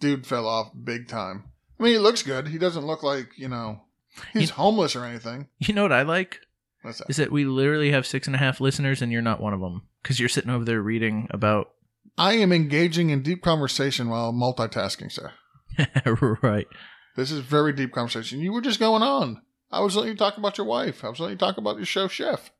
dude 0.00 0.26
fell 0.26 0.46
off 0.46 0.70
big 0.84 1.08
time. 1.08 1.44
I 1.78 1.82
mean, 1.82 1.92
he 1.92 1.98
looks 1.98 2.22
good. 2.22 2.48
He 2.48 2.58
doesn't 2.58 2.86
look 2.86 3.02
like 3.02 3.30
you 3.36 3.48
know 3.48 3.80
he's 4.32 4.48
You- 4.50 4.54
homeless 4.54 4.96
or 4.96 5.04
anything. 5.04 5.48
You 5.58 5.74
know 5.74 5.82
what 5.82 5.92
I 5.92 6.02
like 6.02 6.40
What's 6.82 6.98
that? 6.98 7.10
is 7.10 7.16
that 7.16 7.32
we 7.32 7.44
literally 7.44 7.90
have 7.90 8.06
six 8.06 8.26
and 8.26 8.36
a 8.36 8.38
half 8.38 8.60
listeners, 8.60 9.02
and 9.02 9.10
you're 9.12 9.22
not 9.22 9.40
one 9.40 9.52
of 9.52 9.60
them 9.60 9.82
because 10.02 10.18
you're 10.20 10.28
sitting 10.28 10.50
over 10.50 10.64
there 10.64 10.80
reading 10.82 11.26
about. 11.30 11.70
I 12.18 12.34
am 12.34 12.50
engaging 12.52 13.10
in 13.10 13.22
deep 13.22 13.42
conversation 13.42 14.08
while 14.08 14.32
multitasking, 14.32 15.12
sir. 15.12 15.32
right. 16.42 16.66
This 17.16 17.30
is 17.30 17.40
very 17.40 17.72
deep 17.72 17.92
conversation. 17.92 18.40
You 18.40 18.52
were 18.52 18.60
just 18.62 18.78
going 18.80 19.02
on. 19.02 19.42
I 19.70 19.80
was 19.80 19.96
letting 19.96 20.12
you 20.12 20.16
talk 20.16 20.36
about 20.38 20.56
your 20.58 20.66
wife. 20.66 21.04
I 21.04 21.08
was 21.08 21.18
letting 21.20 21.34
you 21.34 21.38
talk 21.38 21.58
about 21.58 21.76
your 21.76 21.86
show, 21.86 22.08
Chef. 22.08 22.50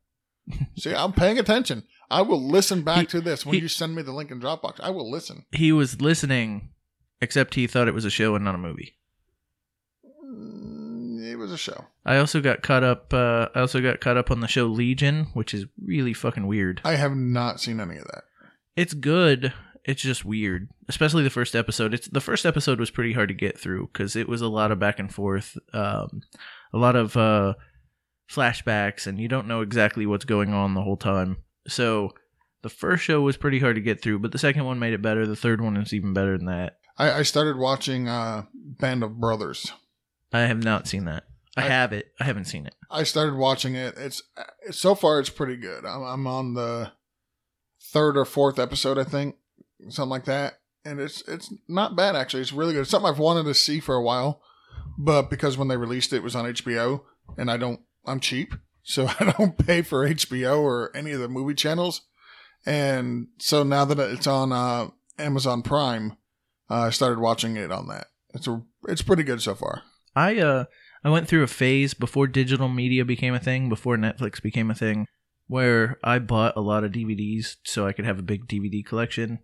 See, 0.76 0.95
I'm 0.95 1.12
paying 1.12 1.38
attention. 1.38 1.85
I 2.10 2.22
will 2.22 2.40
listen 2.42 2.82
back 2.82 3.00
He- 3.00 3.06
to 3.06 3.20
this 3.20 3.44
when 3.44 3.54
he- 3.56 3.62
you 3.62 3.68
send 3.68 3.94
me 3.94 4.02
the 4.02 4.12
link 4.12 4.30
in 4.30 4.40
Dropbox. 4.40 4.80
I 4.80 4.90
will 4.90 5.10
listen. 5.10 5.44
He 5.52 5.72
was 5.72 6.00
listening, 6.00 6.70
except 7.20 7.54
he 7.54 7.66
thought 7.66 7.88
it 7.88 7.94
was 7.94 8.04
a 8.04 8.10
show 8.10 8.34
and 8.34 8.44
not 8.44 8.54
a 8.54 8.58
movie. 8.58 8.96
Mm, 10.25 11.25
It 11.25 11.36
was 11.36 11.52
a 11.52 11.58
show. 11.58 11.86
I 12.04 12.16
also 12.18 12.40
got 12.40 12.62
caught 12.62 12.84
up. 12.84 13.12
Uh, 13.12 13.48
I 13.54 13.60
also 13.60 13.80
got 13.80 14.00
caught 14.00 14.16
up 14.16 14.30
on 14.30 14.40
the 14.40 14.46
show 14.48 14.66
Legion, 14.66 15.26
which 15.34 15.52
is 15.52 15.66
really 15.84 16.14
fucking 16.14 16.46
weird. 16.46 16.80
I 16.84 16.94
have 16.94 17.14
not 17.16 17.60
seen 17.60 17.80
any 17.80 17.96
of 17.96 18.04
that. 18.04 18.25
It's 18.76 18.94
good. 18.94 19.52
It's 19.84 20.02
just 20.02 20.25
weird, 20.25 20.68
especially 20.88 21.22
the 21.22 21.30
first 21.30 21.54
episode. 21.54 21.94
It's 21.94 22.08
the 22.08 22.20
first 22.20 22.44
episode 22.46 22.80
was 22.80 22.90
pretty 22.90 23.12
hard 23.12 23.28
to 23.28 23.34
get 23.34 23.58
through 23.58 23.88
because 23.92 24.16
it 24.16 24.28
was 24.28 24.40
a 24.40 24.48
lot 24.48 24.72
of 24.72 24.78
back 24.80 24.98
and 24.98 25.12
forth, 25.12 25.56
um, 25.72 26.22
a 26.72 26.78
lot 26.78 26.96
of 26.96 27.16
uh, 27.16 27.54
flashbacks, 28.30 29.06
and 29.06 29.20
you 29.20 29.28
don't 29.28 29.46
know 29.46 29.60
exactly 29.60 30.04
what's 30.06 30.25
going 30.25 30.52
on 30.52 30.75
the 30.75 30.82
whole 30.82 30.96
time. 30.96 31.36
So 31.68 32.12
the 32.62 32.68
first 32.68 33.02
show 33.04 33.20
was 33.20 33.37
pretty 33.37 33.58
hard 33.61 33.76
to 33.76 33.82
get 33.82 34.02
through, 34.02 34.20
but 34.20 34.32
the 34.32 34.38
second 34.38 34.64
one 34.64 34.78
made 34.78 34.92
it 34.94 35.02
better. 35.02 35.26
The 35.26 35.37
third 35.37 35.61
one 35.61 35.76
is 35.76 35.92
even 35.92 36.12
better 36.12 36.37
than 36.37 36.46
that. 36.46 36.78
I, 36.99 37.12
I 37.12 37.23
started 37.23 37.58
watching 37.58 38.08
uh, 38.08 38.44
Band 38.54 39.02
of 39.02 39.20
Brothers. 39.20 39.73
I 40.32 40.40
have 40.40 40.62
not 40.64 40.87
seen 40.88 41.04
that. 41.04 41.25
I, 41.56 41.64
I- 41.64 41.68
have 41.68 41.92
it. 41.92 42.12
I 42.20 42.25
haven't 42.25 42.46
seen 42.46 42.66
it. 42.66 42.75
I 42.90 43.02
started 43.02 43.35
watching 43.37 43.75
it. 43.75 43.94
It's 43.96 44.23
so 44.70 44.94
far 44.94 45.18
it's 45.20 45.30
pretty 45.30 45.56
good. 45.56 45.85
I'm, 45.85 46.02
I'm 46.02 46.26
on 46.26 46.54
the 46.54 46.92
third 47.82 48.16
or 48.16 48.25
fourth 48.25 48.58
episode, 48.58 48.99
I 48.99 49.04
think, 49.04 49.37
something 49.88 50.11
like 50.11 50.25
that. 50.26 50.54
And 50.85 51.00
it's 51.00 51.23
it's 51.26 51.52
not 51.66 51.96
bad 51.96 52.14
actually. 52.14 52.42
It's 52.42 52.52
really 52.52 52.73
good. 52.73 52.82
It's 52.82 52.90
something 52.90 53.11
I've 53.11 53.18
wanted 53.18 53.42
to 53.46 53.54
see 53.54 53.80
for 53.80 53.96
a 53.96 54.02
while, 54.02 54.40
but 54.96 55.28
because 55.30 55.58
when 55.58 55.66
they 55.66 55.76
released 55.76 56.12
it, 56.12 56.16
it 56.18 56.23
was 56.23 56.37
on 56.37 56.44
HBO, 56.44 57.00
and 57.37 57.50
I 57.50 57.56
don't. 57.56 57.80
I'm 58.06 58.20
cheap, 58.20 58.54
so 58.88 59.07
I 59.21 59.35
don't 59.37 59.59
pay 59.59 59.83
for 59.83 60.09
HBO 60.09 60.61
or 60.61 60.97
any 60.97 61.11
of 61.12 61.21
the 61.21 61.28
movie 61.28 61.55
channels. 61.55 62.02
And 62.64 63.28
so 63.38 63.62
now 63.62 63.85
that 63.85 63.99
it's 63.99 64.26
on 64.26 64.52
uh, 64.52 64.88
Amazon 65.19 65.62
Prime, 65.62 66.16
uh, 66.71 66.83
I 66.83 66.90
started 66.90 67.19
watching 67.21 67.57
it 67.57 67.71
on 67.71 67.88
that. 67.88 68.07
It's 68.35 68.47
a 68.49 68.62
it's 68.88 69.02
pretty 69.02 69.23
good 69.23 69.40
so 69.43 69.55
far. 69.55 69.83
I 70.14 70.38
uh 70.38 70.64
I 71.05 71.11
went 71.11 71.28
through 71.28 71.43
a 71.45 71.47
phase 71.49 71.95
before 71.95 72.26
digital 72.26 72.69
media 72.69 73.05
became 73.05 73.35
a 73.35 73.38
thing, 73.38 73.69
before 73.69 73.97
Netflix 73.97 74.43
became 74.43 74.71
a 74.71 74.75
thing, 74.75 75.07
where 75.47 75.99
I 76.02 76.19
bought 76.19 76.57
a 76.57 76.61
lot 76.61 76.85
of 76.85 76.93
DVDs 76.93 77.57
so 77.64 77.87
I 77.87 77.93
could 77.93 78.05
have 78.05 78.19
a 78.19 78.23
big 78.23 78.47
DVD 78.47 78.85
collection. 78.85 79.38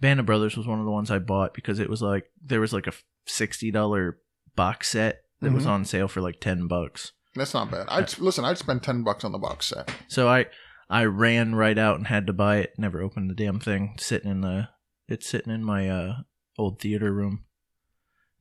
Band 0.00 0.20
of 0.20 0.26
Brothers 0.26 0.56
was 0.56 0.66
one 0.66 0.78
of 0.78 0.84
the 0.86 0.90
ones 0.92 1.10
I 1.10 1.18
bought 1.18 1.52
because 1.54 1.78
it 1.78 1.90
was 1.90 2.00
like 2.02 2.30
there 2.42 2.60
was 2.60 2.72
like 2.72 2.86
a 2.86 2.92
sixty 3.26 3.70
dollar 3.70 4.18
box 4.56 4.88
set 4.88 5.20
that 5.40 5.52
was 5.52 5.64
Mhm. 5.66 5.70
on 5.70 5.84
sale 5.84 6.08
for 6.08 6.20
like 6.22 6.40
ten 6.40 6.66
bucks. 6.66 7.12
That's 7.38 7.54
not 7.54 7.70
bad. 7.70 7.86
I'd 7.88 8.18
listen. 8.18 8.44
I'd 8.44 8.58
spend 8.58 8.82
ten 8.82 9.02
bucks 9.02 9.24
on 9.24 9.32
the 9.32 9.38
box 9.38 9.66
set. 9.66 9.90
So 10.08 10.28
I 10.28 10.46
I 10.90 11.04
ran 11.04 11.54
right 11.54 11.78
out 11.78 11.96
and 11.96 12.06
had 12.06 12.26
to 12.26 12.32
buy 12.32 12.58
it. 12.58 12.74
Never 12.78 13.00
opened 13.00 13.30
the 13.30 13.34
damn 13.34 13.60
thing. 13.60 13.94
Sitting 13.98 14.30
in 14.30 14.40
the 14.42 14.68
it's 15.08 15.28
sitting 15.28 15.52
in 15.52 15.64
my 15.64 15.88
uh 15.88 16.16
old 16.58 16.80
theater 16.80 17.12
room. 17.12 17.44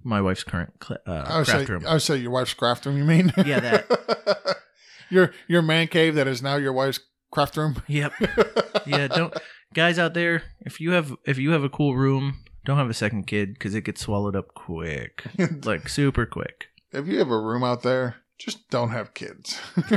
My 0.03 0.21
wife's 0.21 0.43
current 0.43 0.73
cl- 0.83 0.99
uh, 1.05 1.11
I 1.27 1.37
would 1.39 1.47
craft 1.47 1.67
say, 1.67 1.73
room. 1.73 1.83
I 1.87 1.93
would 1.93 2.01
say 2.01 2.17
your 2.17 2.31
wife's 2.31 2.53
craft 2.53 2.85
room. 2.85 2.97
You 2.97 3.03
mean? 3.03 3.33
Yeah, 3.45 3.59
that. 3.59 4.57
your 5.09 5.33
your 5.47 5.61
man 5.61 5.87
cave 5.87 6.15
that 6.15 6.27
is 6.27 6.41
now 6.41 6.55
your 6.55 6.73
wife's 6.73 6.99
craft 7.31 7.57
room. 7.57 7.81
Yep. 7.87 8.13
yeah 8.85 9.07
don't 9.07 9.35
guys 9.73 9.99
out 9.99 10.13
there 10.13 10.43
if 10.61 10.79
you 10.79 10.91
have 10.91 11.13
if 11.25 11.37
you 11.37 11.51
have 11.51 11.63
a 11.63 11.69
cool 11.69 11.95
room 11.95 12.39
don't 12.63 12.77
have 12.77 12.89
a 12.89 12.93
second 12.93 13.27
kid 13.27 13.53
because 13.53 13.75
it 13.75 13.81
gets 13.81 13.99
swallowed 13.99 14.33
up 14.33 14.53
quick 14.53 15.25
like 15.65 15.89
super 15.89 16.25
quick 16.25 16.67
if 16.91 17.07
you 17.07 17.19
have 17.19 17.29
a 17.29 17.39
room 17.39 17.63
out 17.63 17.83
there, 17.83 18.15
just 18.37 18.69
don't 18.69 18.89
have 18.89 19.13
kids. 19.13 19.59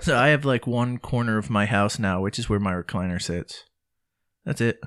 so 0.00 0.16
i 0.16 0.28
have 0.28 0.44
like 0.44 0.66
one 0.66 0.98
corner 0.98 1.38
of 1.38 1.48
my 1.48 1.64
house 1.66 1.98
now 1.98 2.20
which 2.20 2.38
is 2.38 2.48
where 2.48 2.60
my 2.60 2.72
recliner 2.72 3.20
sits 3.20 3.64
that's 4.44 4.60
it 4.60 4.80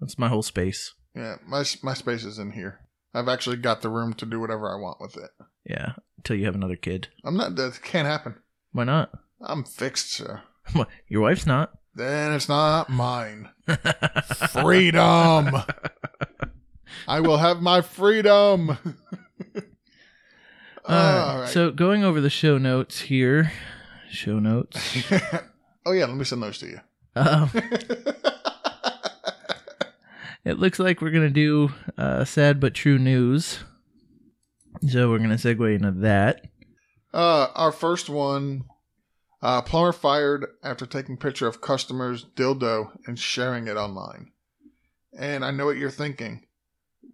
that's 0.00 0.18
my 0.18 0.28
whole 0.28 0.42
space 0.42 0.94
yeah, 1.14 1.36
my 1.46 1.64
my 1.82 1.94
space 1.94 2.24
is 2.24 2.38
in 2.40 2.50
here. 2.52 2.80
I've 3.14 3.28
actually 3.28 3.58
got 3.58 3.82
the 3.82 3.88
room 3.88 4.14
to 4.14 4.26
do 4.26 4.40
whatever 4.40 4.68
I 4.68 4.80
want 4.80 5.00
with 5.00 5.16
it. 5.16 5.30
yeah 5.64 5.92
until 6.18 6.36
you 6.36 6.44
have 6.46 6.56
another 6.56 6.74
kid 6.76 7.08
I'm 7.24 7.36
not. 7.36 7.54
That 7.56 7.80
can't 7.82 8.08
happen. 8.08 8.34
why 8.72 8.84
not 8.84 9.10
I'm 9.40 9.64
fixed, 9.64 10.12
sir. 10.12 10.42
What, 10.72 10.88
your 11.08 11.20
wife's 11.22 11.46
not 11.46 11.72
Then 11.94 12.32
it's 12.32 12.48
not 12.48 12.88
mine. 12.90 13.50
Freedom. 14.50 15.54
I 17.06 17.20
will 17.20 17.36
have 17.36 17.60
my 17.60 17.80
freedom. 17.82 18.78
All 20.86 21.40
right. 21.40 21.48
so 21.48 21.70
going 21.70 22.04
over 22.04 22.20
the 22.20 22.28
show 22.30 22.58
notes 22.58 23.00
here 23.00 23.52
show 24.10 24.38
notes 24.38 25.02
oh 25.86 25.92
yeah, 25.92 26.04
let 26.06 26.16
me 26.16 26.24
send 26.24 26.42
those 26.42 26.58
to 26.58 26.66
you. 26.68 26.80
um, 27.16 27.50
It 30.44 30.58
looks 30.58 30.78
like 30.78 31.00
we're 31.00 31.10
gonna 31.10 31.30
do 31.30 31.72
uh, 31.96 32.24
sad 32.26 32.60
but 32.60 32.74
true 32.74 32.98
news. 32.98 33.60
So 34.86 35.08
we're 35.08 35.18
gonna 35.18 35.36
segue 35.36 35.74
into 35.74 35.90
that. 36.02 36.42
Uh, 37.14 37.46
our 37.54 37.72
first 37.72 38.10
one, 38.10 38.64
uh, 39.40 39.62
plumber 39.62 39.92
fired 39.92 40.46
after 40.62 40.84
taking 40.84 41.16
picture 41.16 41.46
of 41.46 41.62
customer's 41.62 42.26
dildo 42.36 42.90
and 43.06 43.18
sharing 43.18 43.68
it 43.68 43.76
online. 43.78 44.32
And 45.18 45.44
I 45.44 45.50
know 45.50 45.64
what 45.64 45.78
you're 45.78 45.90
thinking. 45.90 46.44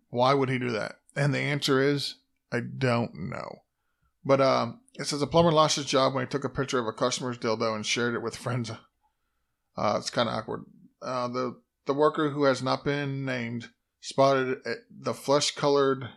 Why 0.09 0.35
would 0.35 0.49
he 0.49 0.59
do 0.59 0.71
that? 0.71 0.97
And 1.15 1.33
the 1.33 1.39
answer 1.39 1.81
is, 1.81 2.17
I 2.53 2.61
don't 2.61 3.31
know. 3.31 3.63
But 4.25 4.41
um, 4.41 4.81
it 4.95 5.07
says 5.07 5.23
a 5.23 5.27
plumber 5.27 5.53
lost 5.53 5.77
his 5.77 5.87
job 5.87 6.15
when 6.15 6.27
he 6.27 6.31
took 6.31 6.45
a 6.45 6.49
picture 6.49 6.79
of 6.79 6.87
a 6.87 6.93
customer's 6.93 7.39
dildo 7.39 7.75
and 7.75 7.87
shared 7.87 8.15
it 8.15 8.23
with 8.23 8.37
friends. 8.37 8.71
Uh, 9.77 9.97
it's 9.97 10.11
kind 10.11 10.29
of 10.29 10.35
awkward. 10.35 10.65
Uh, 11.01 11.29
the 11.29 11.61
the 11.87 11.95
worker 11.95 12.31
who 12.31 12.45
has 12.45 12.63
not 12.63 12.85
been 12.85 13.25
named 13.25 13.71
spotted 14.01 14.59
the 14.91 15.15
flesh-colored 15.15 16.09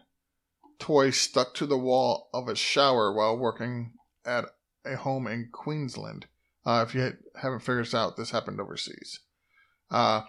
toy 0.80 1.10
stuck 1.10 1.54
to 1.54 1.66
the 1.66 1.78
wall 1.78 2.30
of 2.34 2.48
a 2.48 2.56
shower 2.56 3.14
while 3.14 3.38
working 3.38 3.94
at 4.26 4.46
a 4.86 4.98
home 4.98 5.28
in 5.28 5.50
Queensland. 5.52 6.26
Uh, 6.66 6.84
if 6.88 6.94
you 6.94 7.02
ha- 7.02 7.42
haven't 7.42 7.62
figured 7.62 7.86
this 7.86 7.94
out, 7.94 8.18
this 8.18 8.32
happened 8.32 8.60
overseas. 8.60 9.20
Uh, 9.90 10.24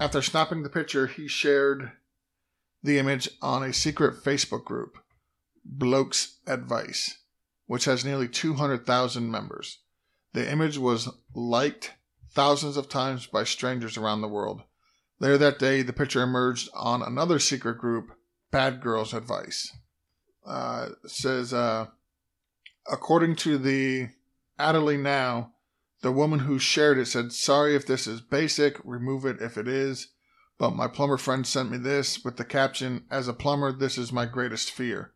after 0.00 0.22
snapping 0.22 0.62
the 0.62 0.68
picture, 0.68 1.06
he 1.06 1.28
shared 1.28 1.92
the 2.82 2.98
image 2.98 3.28
on 3.40 3.62
a 3.62 3.72
secret 3.72 4.24
Facebook 4.24 4.64
group, 4.64 4.98
Blokes 5.64 6.38
Advice, 6.46 7.18
which 7.66 7.84
has 7.84 8.04
nearly 8.04 8.28
200,000 8.28 9.30
members. 9.30 9.78
The 10.32 10.50
image 10.50 10.78
was 10.78 11.08
liked 11.34 11.92
thousands 12.30 12.76
of 12.76 12.88
times 12.88 13.26
by 13.26 13.44
strangers 13.44 13.96
around 13.96 14.20
the 14.20 14.28
world. 14.28 14.62
Later 15.18 15.38
that 15.38 15.58
day, 15.58 15.82
the 15.82 15.92
picture 15.92 16.22
emerged 16.22 16.68
on 16.74 17.02
another 17.02 17.38
secret 17.38 17.78
group, 17.78 18.12
Bad 18.50 18.80
Girls 18.80 19.14
Advice. 19.14 19.72
Uh, 20.44 20.88
says, 21.06 21.52
uh, 21.52 21.86
according 22.90 23.36
to 23.36 23.58
the 23.58 24.08
Adelaide 24.58 24.98
Now, 24.98 25.52
the 26.00 26.10
woman 26.10 26.40
who 26.40 26.58
shared 26.58 26.98
it 26.98 27.06
said, 27.06 27.32
Sorry 27.32 27.76
if 27.76 27.86
this 27.86 28.08
is 28.08 28.20
basic, 28.20 28.76
remove 28.84 29.24
it 29.24 29.40
if 29.40 29.56
it 29.56 29.68
is. 29.68 30.08
But 30.58 30.74
my 30.74 30.88
plumber 30.88 31.16
friend 31.16 31.46
sent 31.46 31.70
me 31.70 31.78
this 31.78 32.24
with 32.24 32.36
the 32.36 32.44
caption, 32.44 33.04
As 33.10 33.28
a 33.28 33.32
plumber, 33.32 33.72
this 33.72 33.96
is 33.96 34.12
my 34.12 34.26
greatest 34.26 34.72
fear. 34.72 35.12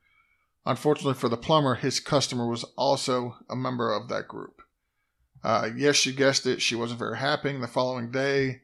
Unfortunately 0.67 1.15
for 1.15 1.29
the 1.29 1.37
plumber, 1.37 1.77
his 1.77 2.01
customer 2.01 2.47
was 2.47 2.65
also 2.77 3.37
a 3.49 3.55
member 3.55 3.93
of 3.93 4.09
that 4.09 4.27
group. 4.27 4.63
Uh, 5.45 5.71
yes, 5.77 6.05
you 6.05 6.13
guessed 6.13 6.45
it, 6.45 6.61
she 6.61 6.75
wasn't 6.75 6.99
very 6.99 7.17
happy 7.17 7.57
the 7.57 7.69
following 7.69 8.11
day. 8.11 8.63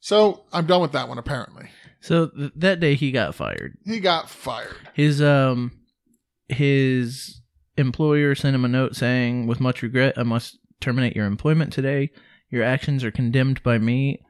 So 0.00 0.44
I'm 0.52 0.66
done 0.66 0.82
with 0.82 0.92
that 0.92 1.08
one, 1.08 1.16
apparently. 1.16 1.70
So 2.00 2.28
th- 2.28 2.52
that 2.56 2.80
day 2.80 2.94
he 2.94 3.10
got 3.10 3.34
fired. 3.34 3.78
He 3.84 3.98
got 3.98 4.28
fired. 4.28 4.76
His 4.92 5.22
um 5.22 5.72
his 6.48 7.40
employer 7.76 8.34
sent 8.34 8.54
him 8.54 8.64
a 8.64 8.68
note 8.68 8.94
saying, 8.94 9.46
"With 9.46 9.58
much 9.58 9.82
regret, 9.82 10.18
I 10.18 10.22
must 10.22 10.58
terminate 10.80 11.16
your 11.16 11.26
employment 11.26 11.72
today. 11.72 12.10
Your 12.50 12.62
actions 12.62 13.02
are 13.02 13.10
condemned 13.10 13.62
by 13.62 13.78
me, 13.78 14.20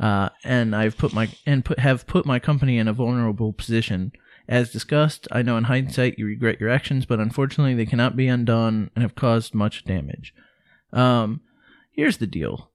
uh, 0.00 0.30
and 0.44 0.74
I've 0.74 0.96
put 0.96 1.12
my 1.12 1.28
and 1.44 1.64
put 1.64 1.80
have 1.80 2.06
put 2.06 2.24
my 2.24 2.38
company 2.38 2.78
in 2.78 2.88
a 2.88 2.92
vulnerable 2.92 3.52
position. 3.52 4.12
As 4.48 4.70
discussed, 4.70 5.26
I 5.32 5.42
know 5.42 5.56
in 5.56 5.64
hindsight 5.64 6.18
you 6.18 6.26
regret 6.26 6.60
your 6.60 6.70
actions, 6.70 7.04
but 7.04 7.18
unfortunately 7.18 7.74
they 7.74 7.86
cannot 7.86 8.14
be 8.16 8.28
undone 8.28 8.90
and 8.94 9.02
have 9.02 9.16
caused 9.16 9.54
much 9.54 9.84
damage. 9.84 10.32
Um, 10.92 11.40
here's 11.90 12.18
the 12.18 12.28
deal: 12.28 12.70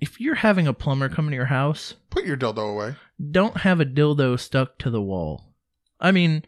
if 0.00 0.18
you're 0.20 0.36
having 0.36 0.66
a 0.66 0.72
plumber 0.72 1.08
come 1.10 1.28
to 1.28 1.34
your 1.34 1.46
house, 1.46 1.94
Put 2.08 2.24
your 2.24 2.38
dildo 2.38 2.72
away. 2.72 2.94
don't 3.30 3.58
have 3.58 3.80
a 3.80 3.84
dildo 3.84 4.38
stuck 4.40 4.78
to 4.78 4.88
the 4.90 5.02
wall. 5.02 5.52
I 6.00 6.10
mean, 6.10 6.42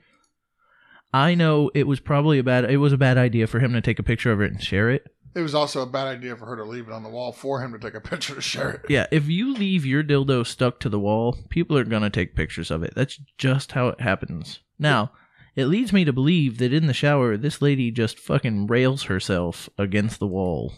I 1.12 1.34
know 1.34 1.70
it 1.74 1.86
was 1.86 2.00
probably 2.00 2.38
a 2.38 2.42
bad 2.42 2.64
it 2.70 2.78
was 2.78 2.94
a 2.94 2.98
bad 2.98 3.18
idea 3.18 3.46
for 3.46 3.60
him 3.60 3.74
to 3.74 3.82
take 3.82 3.98
a 3.98 4.02
picture 4.02 4.32
of 4.32 4.40
it 4.40 4.52
and 4.52 4.62
share 4.62 4.88
it. 4.88 5.11
It 5.34 5.40
was 5.40 5.54
also 5.54 5.82
a 5.82 5.86
bad 5.86 6.06
idea 6.06 6.36
for 6.36 6.46
her 6.46 6.56
to 6.56 6.64
leave 6.64 6.88
it 6.88 6.92
on 6.92 7.02
the 7.02 7.08
wall 7.08 7.32
for 7.32 7.62
him 7.62 7.72
to 7.72 7.78
take 7.78 7.94
a 7.94 8.00
picture 8.00 8.34
to 8.34 8.40
share 8.40 8.70
it. 8.70 8.82
Yeah, 8.88 9.06
if 9.10 9.28
you 9.28 9.54
leave 9.54 9.86
your 9.86 10.02
dildo 10.02 10.46
stuck 10.46 10.78
to 10.80 10.88
the 10.88 11.00
wall, 11.00 11.36
people 11.48 11.78
are 11.78 11.84
going 11.84 12.02
to 12.02 12.10
take 12.10 12.36
pictures 12.36 12.70
of 12.70 12.82
it. 12.82 12.92
That's 12.94 13.18
just 13.38 13.72
how 13.72 13.88
it 13.88 14.00
happens. 14.00 14.60
Now, 14.78 15.12
it 15.54 15.66
leads 15.66 15.92
me 15.92 16.04
to 16.04 16.12
believe 16.12 16.58
that 16.58 16.72
in 16.72 16.86
the 16.86 16.94
shower 16.94 17.36
this 17.36 17.62
lady 17.62 17.90
just 17.90 18.18
fucking 18.18 18.66
rails 18.66 19.04
herself 19.04 19.68
against 19.78 20.18
the 20.18 20.26
wall. 20.26 20.72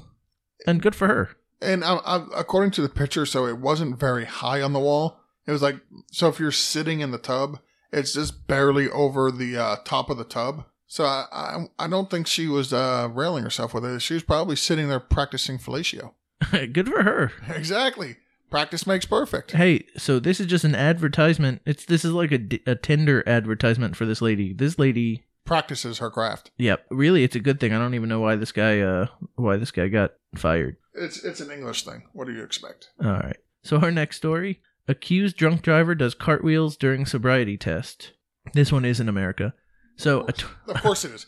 And 0.67 0.83
good 0.83 0.95
for 0.95 1.09
her. 1.09 1.31
And 1.61 1.85
I, 1.85 1.97
I, 1.97 2.27
according 2.37 2.73
to 2.73 2.83
the 2.83 2.89
picture, 2.89 3.27
so 3.27 3.47
it 3.47 3.59
wasn't 3.59 3.99
very 3.99 4.25
high 4.25 4.61
on 4.61 4.73
the 4.73 4.81
wall. 4.81 5.21
It 5.47 5.53
was 5.53 5.63
like 5.63 5.77
so 6.11 6.29
if 6.29 6.41
you're 6.41 6.51
sitting 6.51 7.01
in 7.01 7.11
the 7.11 7.19
tub, 7.19 7.59
it's 7.93 8.15
just 8.15 8.47
barely 8.47 8.89
over 8.89 9.31
the 9.31 9.57
uh, 9.57 9.77
top 9.85 10.11
of 10.11 10.19
the 10.19 10.25
tub. 10.25 10.65
So 10.95 11.07
I, 11.07 11.27
I 11.33 11.67
I 11.77 11.89
don't 11.89 12.09
think 12.09 12.29
she 12.29 12.47
was 12.47 12.73
uh, 12.73 13.09
railing 13.13 13.43
herself 13.43 13.75
with 13.75 13.85
it. 13.85 13.99
She 13.99 14.15
was 14.15 14.23
probably 14.23 14.55
sitting 14.55 14.89
there 14.89 15.01
practicing 15.01 15.59
fellatio. 15.59 16.13
good 16.73 16.87
for 16.89 17.03
her. 17.03 17.33
Exactly. 17.49 18.19
Practice 18.49 18.87
makes 18.87 19.05
perfect. 19.05 19.51
Hey, 19.51 19.87
so 19.97 20.21
this 20.21 20.39
is 20.39 20.47
just 20.47 20.63
an 20.63 20.77
advertisement. 20.77 21.63
It's 21.67 21.85
this 21.85 22.05
is 22.05 22.13
like 22.13 22.31
a, 22.31 22.61
a 22.65 22.77
Tinder 22.77 23.29
advertisement 23.29 23.97
for 23.97 24.07
this 24.07 24.23
lady. 24.23 24.53
This 24.53 24.79
lady, 24.79 25.27
Practices 25.45 25.99
her 25.99 26.13
craft. 26.13 26.53
yep, 26.59 26.87
really, 26.93 27.25
it's 27.25 27.35
a 27.35 27.41
good 27.41 27.59
thing. 27.59 27.73
I 27.73 27.79
don't 27.81 27.95
even 27.95 28.09
know 28.09 28.21
why 28.21 28.37
this 28.37 28.53
guy, 28.53 28.79
uh, 28.79 29.09
why 29.35 29.57
this 29.57 29.73
guy 29.73 29.89
got 29.89 30.13
fired. 30.37 30.77
It's 30.93 31.25
it's 31.25 31.41
an 31.41 31.51
English 31.51 31.85
thing. 31.85 32.05
What 32.13 32.29
do 32.29 32.33
you 32.33 32.45
expect? 32.45 32.91
All 33.03 33.15
right. 33.15 33.39
So 33.65 33.79
our 33.79 33.91
next 33.91 34.19
story: 34.19 34.63
accused 34.87 35.37
drunk 35.37 35.63
driver 35.63 35.97
does 35.97 36.15
cartwheels 36.15 36.77
during 36.77 37.05
sobriety 37.05 37.57
test. 37.57 38.13
This 38.53 38.71
one 38.71 38.85
is 38.85 39.01
in 39.01 39.09
America. 39.09 39.55
So 39.97 40.25
a, 40.27 40.33
tw- 40.33 40.47
Of 40.69 40.83
course 40.83 41.05
it 41.05 41.13
is. 41.13 41.27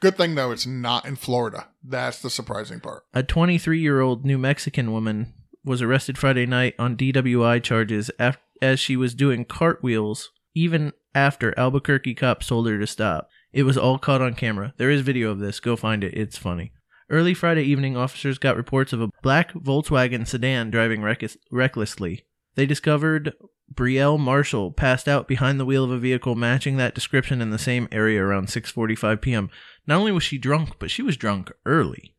Good 0.00 0.16
thing 0.16 0.34
though, 0.34 0.50
it's 0.50 0.66
not 0.66 1.04
in 1.04 1.16
Florida. 1.16 1.68
That's 1.84 2.20
the 2.22 2.30
surprising 2.30 2.80
part. 2.80 3.04
a 3.12 3.22
23 3.22 3.80
year 3.80 4.00
old 4.00 4.24
New 4.24 4.38
Mexican 4.38 4.92
woman 4.92 5.34
was 5.64 5.82
arrested 5.82 6.16
Friday 6.16 6.46
night 6.46 6.74
on 6.78 6.96
DWI 6.96 7.62
charges 7.62 8.10
af- 8.18 8.38
as 8.62 8.80
she 8.80 8.96
was 8.96 9.14
doing 9.14 9.44
cartwheels 9.44 10.30
even 10.54 10.92
after 11.14 11.56
Albuquerque 11.58 12.14
cops 12.14 12.46
told 12.46 12.66
her 12.68 12.78
to 12.78 12.86
stop. 12.86 13.28
It 13.52 13.64
was 13.64 13.76
all 13.78 13.98
caught 13.98 14.22
on 14.22 14.34
camera. 14.34 14.72
There 14.76 14.90
is 14.90 15.02
video 15.02 15.30
of 15.30 15.38
this. 15.38 15.60
Go 15.60 15.76
find 15.76 16.02
it. 16.04 16.14
It's 16.14 16.38
funny. 16.38 16.72
Early 17.10 17.32
Friday 17.34 17.62
evening, 17.62 17.96
officers 17.96 18.38
got 18.38 18.56
reports 18.56 18.92
of 18.92 19.00
a 19.00 19.08
black 19.22 19.52
Volkswagen 19.54 20.26
sedan 20.26 20.70
driving 20.70 21.00
reck- 21.02 21.24
recklessly. 21.50 22.26
They 22.54 22.66
discovered 22.66 23.32
Brielle 23.72 24.18
Marshall 24.18 24.72
passed 24.72 25.08
out 25.08 25.28
behind 25.28 25.60
the 25.60 25.64
wheel 25.64 25.84
of 25.84 25.90
a 25.90 25.98
vehicle 25.98 26.34
matching 26.34 26.76
that 26.76 26.94
description 26.94 27.40
in 27.40 27.50
the 27.50 27.58
same 27.58 27.88
area 27.92 28.22
around 28.22 28.48
6:45 28.48 29.20
p.m. 29.20 29.50
Not 29.86 29.98
only 29.98 30.12
was 30.12 30.22
she 30.22 30.38
drunk, 30.38 30.78
but 30.78 30.90
she 30.90 31.02
was 31.02 31.16
drunk 31.16 31.52
early. 31.64 32.14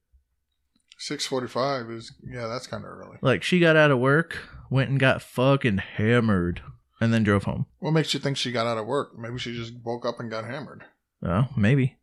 Six 0.97 1.25
forty-five 1.25 1.89
is 1.89 2.13
yeah, 2.21 2.47
that's 2.47 2.67
kind 2.67 2.83
of 2.83 2.89
early. 2.89 3.17
Like 3.21 3.41
she 3.41 3.59
got 3.59 3.77
out 3.77 3.89
of 3.91 3.99
work, 3.99 4.37
went 4.69 4.89
and 4.89 4.99
got 4.99 5.21
fucking 5.21 5.77
hammered, 5.77 6.61
and 6.99 7.13
then 7.13 7.23
drove 7.23 7.45
home. 7.45 7.67
What 7.79 7.91
makes 7.91 8.13
you 8.13 8.19
think 8.19 8.35
she 8.35 8.51
got 8.51 8.67
out 8.67 8.77
of 8.77 8.85
work? 8.85 9.17
Maybe 9.17 9.37
she 9.37 9.55
just 9.55 9.73
woke 9.83 10.05
up 10.05 10.19
and 10.19 10.29
got 10.29 10.43
hammered. 10.43 10.83
Well, 11.21 11.49
maybe. 11.55 11.95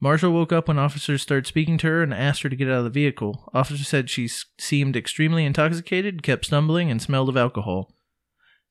Marshall 0.00 0.32
woke 0.32 0.52
up 0.52 0.68
when 0.68 0.78
officers 0.78 1.22
started 1.22 1.46
speaking 1.46 1.78
to 1.78 1.86
her 1.86 2.02
and 2.02 2.12
asked 2.12 2.42
her 2.42 2.48
to 2.48 2.56
get 2.56 2.68
out 2.68 2.78
of 2.78 2.84
the 2.84 2.90
vehicle. 2.90 3.50
Officers 3.54 3.88
said 3.88 4.10
she 4.10 4.28
seemed 4.58 4.96
extremely 4.96 5.44
intoxicated, 5.44 6.22
kept 6.22 6.46
stumbling, 6.46 6.90
and 6.90 7.00
smelled 7.00 7.28
of 7.28 7.36
alcohol. 7.36 7.94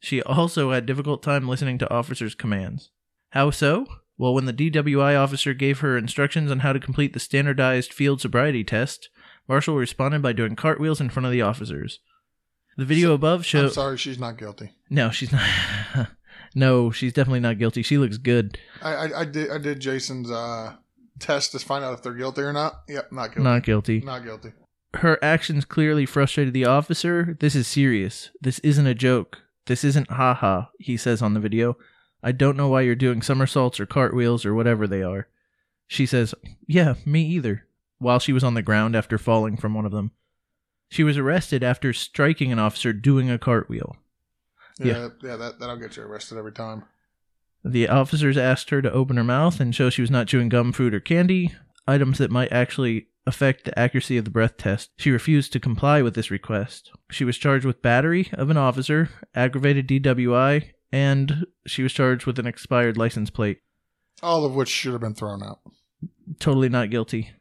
She 0.05 0.21
also 0.21 0.69
had 0.69 0.85
difficult 0.85 1.23
time 1.23 1.47
listening 1.47 1.79
to 1.79 1.91
officers' 1.91 2.35
commands. 2.35 2.91
How 3.31 3.49
so? 3.49 3.87
Well, 4.19 4.35
when 4.35 4.45
the 4.45 4.53
DWI 4.53 5.19
officer 5.19 5.55
gave 5.55 5.79
her 5.79 5.97
instructions 5.97 6.51
on 6.51 6.59
how 6.59 6.73
to 6.73 6.79
complete 6.79 7.13
the 7.13 7.19
standardized 7.19 7.91
field 7.91 8.21
sobriety 8.21 8.63
test, 8.63 9.09
Marshall 9.47 9.75
responded 9.75 10.21
by 10.21 10.31
doing 10.31 10.55
cartwheels 10.55 11.01
in 11.01 11.09
front 11.09 11.25
of 11.25 11.31
the 11.31 11.41
officers. 11.41 12.01
The 12.77 12.85
video 12.85 13.13
above 13.13 13.39
I'm 13.39 13.43
shows. 13.45 13.73
sorry, 13.73 13.97
she's 13.97 14.19
not 14.19 14.37
guilty. 14.37 14.73
No, 14.91 15.09
she's 15.09 15.31
not. 15.31 15.41
no, 16.55 16.91
she's 16.91 17.11
definitely 17.13 17.39
not 17.39 17.57
guilty. 17.57 17.81
She 17.81 17.97
looks 17.97 18.19
good. 18.19 18.59
I, 18.83 18.93
I, 18.93 19.21
I 19.21 19.25
did 19.25 19.49
I 19.49 19.57
did 19.57 19.79
Jason's 19.79 20.29
uh, 20.29 20.75
test 21.17 21.51
to 21.53 21.59
find 21.59 21.83
out 21.83 21.95
if 21.95 22.03
they're 22.03 22.13
guilty 22.13 22.43
or 22.43 22.53
not. 22.53 22.83
Yep, 22.87 23.11
not 23.11 23.29
guilty. 23.33 23.41
Not 23.43 23.63
guilty. 23.63 23.99
Not 24.01 24.23
guilty. 24.23 24.51
Her 24.93 25.17
actions 25.23 25.65
clearly 25.65 26.05
frustrated 26.05 26.53
the 26.53 26.65
officer. 26.65 27.35
This 27.39 27.55
is 27.55 27.65
serious. 27.65 28.29
This 28.39 28.59
isn't 28.59 28.85
a 28.85 28.93
joke. 28.93 29.41
This 29.65 29.83
isn't 29.83 30.11
haha, 30.11 30.65
he 30.79 30.97
says 30.97 31.21
on 31.21 31.33
the 31.33 31.39
video. 31.39 31.77
I 32.21 32.31
don't 32.31 32.57
know 32.57 32.69
why 32.69 32.81
you're 32.81 32.95
doing 32.95 33.21
somersaults 33.21 33.79
or 33.79 33.85
cartwheels 33.85 34.45
or 34.45 34.53
whatever 34.53 34.87
they 34.87 35.03
are. 35.03 35.27
She 35.87 36.05
says, 36.05 36.33
Yeah, 36.67 36.95
me 37.05 37.23
either, 37.23 37.67
while 37.99 38.19
she 38.19 38.33
was 38.33 38.43
on 38.43 38.53
the 38.53 38.61
ground 38.61 38.95
after 38.95 39.17
falling 39.17 39.57
from 39.57 39.73
one 39.73 39.85
of 39.85 39.91
them. 39.91 40.11
She 40.89 41.03
was 41.03 41.17
arrested 41.17 41.63
after 41.63 41.93
striking 41.93 42.51
an 42.51 42.59
officer 42.59 42.93
doing 42.93 43.29
a 43.29 43.39
cartwheel. 43.39 43.95
Yeah, 44.77 45.09
yeah, 45.23 45.35
that 45.37 45.59
that'll 45.59 45.77
get 45.77 45.97
you 45.97 46.03
arrested 46.03 46.37
every 46.37 46.51
time. 46.51 46.83
The 47.63 47.87
officers 47.87 48.37
asked 48.37 48.69
her 48.69 48.81
to 48.81 48.91
open 48.91 49.17
her 49.17 49.23
mouth 49.23 49.59
and 49.59 49.73
show 49.73 49.89
she 49.89 50.01
was 50.01 50.11
not 50.11 50.27
chewing 50.27 50.49
gum, 50.49 50.71
food, 50.71 50.93
or 50.93 50.99
candy, 50.99 51.55
items 51.87 52.17
that 52.19 52.29
might 52.29 52.51
actually 52.51 53.07
affect 53.27 53.65
the 53.65 53.77
accuracy 53.77 54.17
of 54.17 54.25
the 54.25 54.31
breath 54.31 54.57
test. 54.57 54.91
She 54.97 55.11
refused 55.11 55.51
to 55.53 55.59
comply 55.59 56.01
with 56.01 56.15
this 56.15 56.31
request. 56.31 56.91
She 57.09 57.25
was 57.25 57.37
charged 57.37 57.65
with 57.65 57.81
battery 57.81 58.29
of 58.33 58.49
an 58.49 58.57
officer, 58.57 59.09
aggravated 59.33 59.87
DWI, 59.87 60.71
and 60.91 61.45
she 61.65 61.83
was 61.83 61.93
charged 61.93 62.25
with 62.25 62.39
an 62.39 62.47
expired 62.47 62.97
license 62.97 63.29
plate. 63.29 63.61
All 64.21 64.45
of 64.45 64.55
which 64.55 64.69
should 64.69 64.93
have 64.93 65.01
been 65.01 65.15
thrown 65.15 65.43
out. 65.43 65.59
Totally 66.39 66.69
not 66.69 66.89
guilty. 66.89 67.31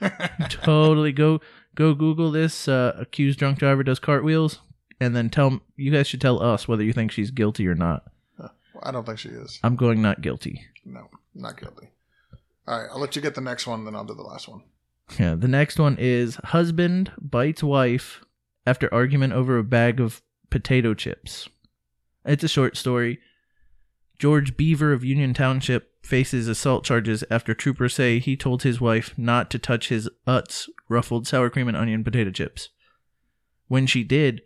totally 0.48 1.12
go 1.12 1.40
go 1.74 1.94
Google 1.94 2.30
this. 2.30 2.68
Uh, 2.68 2.94
accused 2.98 3.38
drunk 3.38 3.58
driver 3.58 3.82
does 3.82 3.98
cartwheels, 3.98 4.60
and 5.00 5.16
then 5.16 5.30
tell 5.30 5.60
you 5.76 5.90
guys 5.90 6.06
should 6.06 6.20
tell 6.20 6.42
us 6.42 6.68
whether 6.68 6.84
you 6.84 6.92
think 6.92 7.10
she's 7.10 7.30
guilty 7.30 7.66
or 7.66 7.74
not. 7.74 8.04
I 8.82 8.90
don't 8.90 9.04
think 9.04 9.18
she 9.18 9.30
is. 9.30 9.58
I'm 9.62 9.76
going 9.76 10.00
not 10.02 10.20
guilty. 10.20 10.64
No, 10.84 11.08
not 11.34 11.60
guilty. 11.60 11.88
All 12.66 12.80
right, 12.80 12.88
I'll 12.92 13.00
let 13.00 13.16
you 13.16 13.22
get 13.22 13.34
the 13.34 13.40
next 13.40 13.66
one, 13.66 13.84
then 13.84 13.96
I'll 13.96 14.04
do 14.04 14.14
the 14.14 14.22
last 14.22 14.48
one. 14.48 14.62
Yeah, 15.18 15.34
the 15.34 15.48
next 15.48 15.78
one 15.78 15.96
is 15.98 16.36
husband 16.36 17.12
bites 17.20 17.62
wife 17.62 18.24
after 18.66 18.92
argument 18.92 19.32
over 19.32 19.58
a 19.58 19.64
bag 19.64 20.00
of 20.00 20.22
potato 20.50 20.94
chips. 20.94 21.48
It's 22.24 22.44
a 22.44 22.48
short 22.48 22.76
story. 22.76 23.18
George 24.18 24.56
Beaver 24.56 24.92
of 24.92 25.04
Union 25.04 25.32
Township 25.32 26.04
faces 26.04 26.48
assault 26.48 26.84
charges 26.84 27.24
after 27.30 27.54
troopers 27.54 27.94
say 27.94 28.18
he 28.18 28.36
told 28.36 28.62
his 28.62 28.80
wife 28.80 29.16
not 29.16 29.50
to 29.50 29.58
touch 29.58 29.88
his 29.88 30.08
Utz 30.26 30.68
ruffled 30.88 31.26
sour 31.26 31.50
cream 31.50 31.68
and 31.68 31.76
onion 31.76 32.04
potato 32.04 32.30
chips. 32.30 32.70
When 33.68 33.86
she 33.86 34.02
did, 34.02 34.42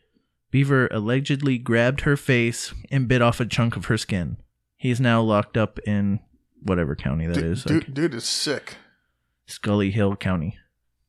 Beaver 0.50 0.88
allegedly 0.88 1.58
grabbed 1.58 2.02
her 2.02 2.16
face 2.16 2.74
and 2.90 3.08
bit 3.08 3.22
off 3.22 3.40
a 3.40 3.46
chunk 3.46 3.76
of 3.76 3.86
her 3.86 3.96
skin. 3.96 4.36
He's 4.76 5.00
now 5.00 5.22
locked 5.22 5.56
up 5.56 5.78
in 5.80 6.20
whatever 6.62 6.94
county 6.94 7.26
that 7.26 7.34
dude, 7.34 7.44
is, 7.44 7.64
dude, 7.64 7.84
like 7.84 7.94
dude 7.94 8.14
is 8.14 8.24
sick. 8.24 8.76
Schuylkill 9.46 10.16
County. 10.16 10.58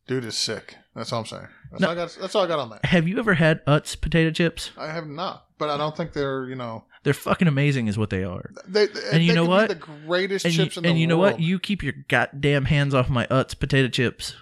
Dude 0.07 0.25
is 0.25 0.37
sick. 0.37 0.75
That's 0.95 1.11
all 1.13 1.21
I'm 1.21 1.25
saying. 1.25 1.47
That's, 1.71 1.81
No. 1.81 1.87
all, 1.87 1.93
I 1.93 1.95
got, 1.95 2.17
that's 2.19 2.35
all 2.35 2.43
I 2.43 2.47
got 2.47 2.59
on 2.59 2.69
that. 2.71 2.85
Have 2.85 3.07
you 3.07 3.17
ever 3.19 3.33
had 3.35 3.65
Utz 3.65 3.99
potato 3.99 4.31
chips? 4.31 4.71
I 4.77 4.87
have 4.91 5.07
not, 5.07 5.45
but 5.57 5.69
I 5.69 5.77
don't 5.77 5.95
think 5.95 6.13
they're 6.13 6.45
you 6.47 6.55
know 6.55 6.83
They're 7.03 7.13
fucking 7.13 7.47
amazing, 7.47 7.87
is 7.87 7.97
what 7.97 8.09
they 8.09 8.23
are. 8.23 8.51
they. 8.67 8.87
And 9.11 9.23
you 9.23 9.29
they 9.29 9.35
know 9.35 9.45
what? 9.45 9.69
The 9.69 9.75
greatest 9.75 10.45
And 10.45 10.53
you, 10.53 10.63
chips 10.65 10.77
in 10.77 10.83
the 10.83 10.89
and 10.89 10.99
you 10.99 11.07
know 11.07 11.17
world. 11.17 11.33
what? 11.33 11.41
You 11.41 11.57
keep 11.59 11.81
your 11.83 11.93
goddamn 12.09 12.65
hands 12.65 12.93
off 12.93 13.09
my 13.09 13.25
Utz 13.27 13.57
potato 13.57 13.87
chips. 13.87 14.35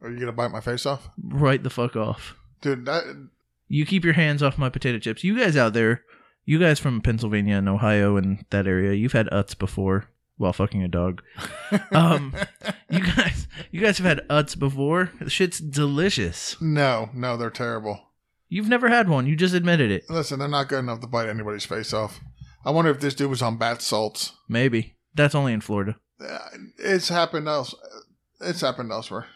Are 0.00 0.10
you 0.10 0.18
gonna 0.18 0.32
bite 0.32 0.50
my 0.50 0.60
face 0.60 0.86
off, 0.86 1.08
Right 1.22 1.62
the 1.62 1.70
fuck 1.70 1.94
off. 1.96 2.36
dude? 2.60 2.86
That 2.86 3.28
You 3.68 3.84
keep 3.86 4.04
your 4.04 4.14
hands 4.14 4.42
off 4.42 4.56
my 4.58 4.68
potato 4.68 4.98
chips. 4.98 5.22
You 5.24 5.38
guys 5.38 5.56
out 5.56 5.72
there, 5.74 6.02
you 6.44 6.58
guys 6.58 6.78
from 6.80 7.00
Pennsylvania 7.00 7.56
and 7.56 7.68
Ohio 7.68 8.16
and 8.16 8.44
that 8.50 8.66
area, 8.66 8.92
you've 8.94 9.12
had 9.12 9.28
Utz 9.30 9.56
before 9.58 10.08
while 10.36 10.52
fucking 10.52 10.82
a 10.82 10.88
dog. 10.88 11.22
Um, 11.92 12.34
you 12.90 13.00
guys, 13.00 13.48
you 13.70 13.80
guys 13.80 13.96
have 13.98 14.06
had 14.06 14.28
Utz 14.28 14.58
before. 14.58 15.10
The 15.20 15.30
shit's 15.30 15.58
delicious. 15.58 16.60
no, 16.60 17.08
no, 17.14 17.36
they're 17.36 17.48
terrible. 17.50 18.00
You've 18.48 18.68
never 18.68 18.88
had 18.90 19.08
one. 19.08 19.26
You 19.26 19.36
just 19.36 19.54
admitted 19.54 19.90
it. 19.90 20.04
Listen, 20.10 20.38
they're 20.38 20.48
not 20.48 20.68
good 20.68 20.80
enough 20.80 21.00
to 21.00 21.06
bite 21.06 21.28
anybody's 21.30 21.64
face 21.64 21.92
off. 21.94 22.20
I 22.64 22.70
wonder 22.70 22.90
if 22.90 23.00
this 23.00 23.14
dude 23.14 23.30
was 23.30 23.40
on 23.42 23.56
bath 23.56 23.80
salts. 23.80 24.32
Maybe 24.48 24.96
that's 25.14 25.34
only 25.34 25.52
in 25.54 25.62
Florida. 25.62 25.96
Uh, 26.20 26.38
It's 26.78 27.08
happened 27.08 27.48
else. 27.48 27.74
It's 28.40 28.60
happened 28.60 28.92
elsewhere. 28.92 29.26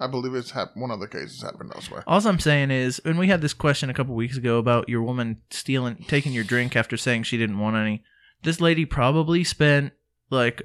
I 0.00 0.08
believe 0.08 0.34
it's 0.34 0.50
happened. 0.50 0.82
One 0.82 0.90
of 0.90 0.98
the 1.00 1.06
cases 1.08 1.42
happened 1.42 1.70
elsewhere. 1.74 2.02
All 2.06 2.26
I'm 2.26 2.40
saying 2.40 2.72
is, 2.72 3.00
and 3.04 3.18
we 3.18 3.28
had 3.28 3.40
this 3.40 3.54
question 3.54 3.88
a 3.90 3.94
couple 3.94 4.14
weeks 4.16 4.36
ago 4.36 4.58
about 4.58 4.88
your 4.88 5.02
woman 5.02 5.42
stealing, 5.50 6.04
taking 6.08 6.32
your 6.32 6.44
drink 6.44 6.74
after 6.74 6.96
saying 6.96 7.22
she 7.22 7.36
didn't 7.38 7.58
want 7.60 7.76
any. 7.76 8.02
This 8.44 8.60
lady 8.60 8.84
probably 8.84 9.42
spent 9.44 9.92
like 10.30 10.62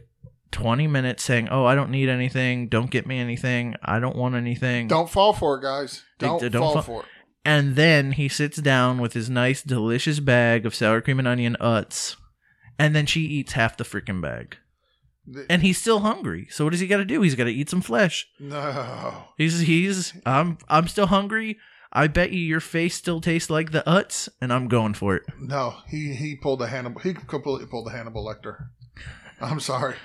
20 0.51 0.87
minutes 0.87 1.23
saying, 1.23 1.47
"Oh, 1.49 1.65
I 1.65 1.75
don't 1.75 1.91
need 1.91 2.09
anything. 2.09 2.67
Don't 2.67 2.91
get 2.91 3.07
me 3.07 3.19
anything. 3.19 3.75
I 3.83 3.99
don't 3.99 4.15
want 4.15 4.35
anything." 4.35 4.87
Don't 4.87 5.09
fall 5.09 5.33
for 5.33 5.57
it, 5.57 5.61
guys. 5.63 6.03
Don't- 6.17 6.41
Don't, 6.51 6.61
fall 6.61 6.73
fa- 6.75 6.81
for 6.83 7.01
it. 7.03 7.07
And 7.45 7.75
then 7.75 8.11
he 8.13 8.27
sits 8.27 8.57
down 8.57 8.99
with 8.99 9.13
his 9.13 9.29
nice, 9.29 9.63
delicious 9.63 10.19
bag 10.19 10.65
of 10.65 10.75
sour 10.75 11.01
cream 11.01 11.19
and 11.19 11.27
onion 11.27 11.55
Utz, 11.61 12.15
and 12.77 12.95
then 12.95 13.05
she 13.05 13.21
eats 13.21 13.53
half 13.53 13.77
the 13.77 13.83
freaking 13.85 14.21
bag. 14.21 14.57
The- 15.25 15.45
And 15.49 15.61
he's 15.61 15.77
still 15.79 15.99
hungry. 15.99 16.47
So 16.49 16.63
what 16.65 16.71
does 16.71 16.79
he 16.79 16.87
got 16.87 16.97
to 16.97 17.05
do? 17.05 17.21
He's 17.21 17.35
got 17.35 17.45
to 17.45 17.51
eat 17.53 17.69
some 17.69 17.81
flesh. 17.81 18.27
no. 18.39 19.25
He's 19.37 19.59
he's 19.61 20.13
I'm 20.25 20.57
I'm 20.67 20.87
still 20.87 21.07
hungry. 21.07 21.57
I 21.91 22.07
bet 22.07 22.31
you 22.31 22.39
your 22.39 22.59
face 22.59 22.95
still 22.95 23.19
tastes 23.19 23.49
like 23.49 23.71
the 23.71 23.83
Utz, 23.87 24.29
and 24.39 24.53
I'm 24.53 24.67
going 24.67 24.93
for 24.93 25.15
it. 25.15 25.23
No, 25.39 25.75
he 25.87 26.13
he 26.13 26.35
pulled 26.35 26.61
a 26.61 26.67
Hannibal. 26.67 27.01
He 27.01 27.13
completely 27.13 27.65
pulled 27.65 27.87
a 27.87 27.91
Hannibal 27.91 28.23
Lecter. 28.25 28.67
I'm 29.41 29.59
sorry. 29.59 29.95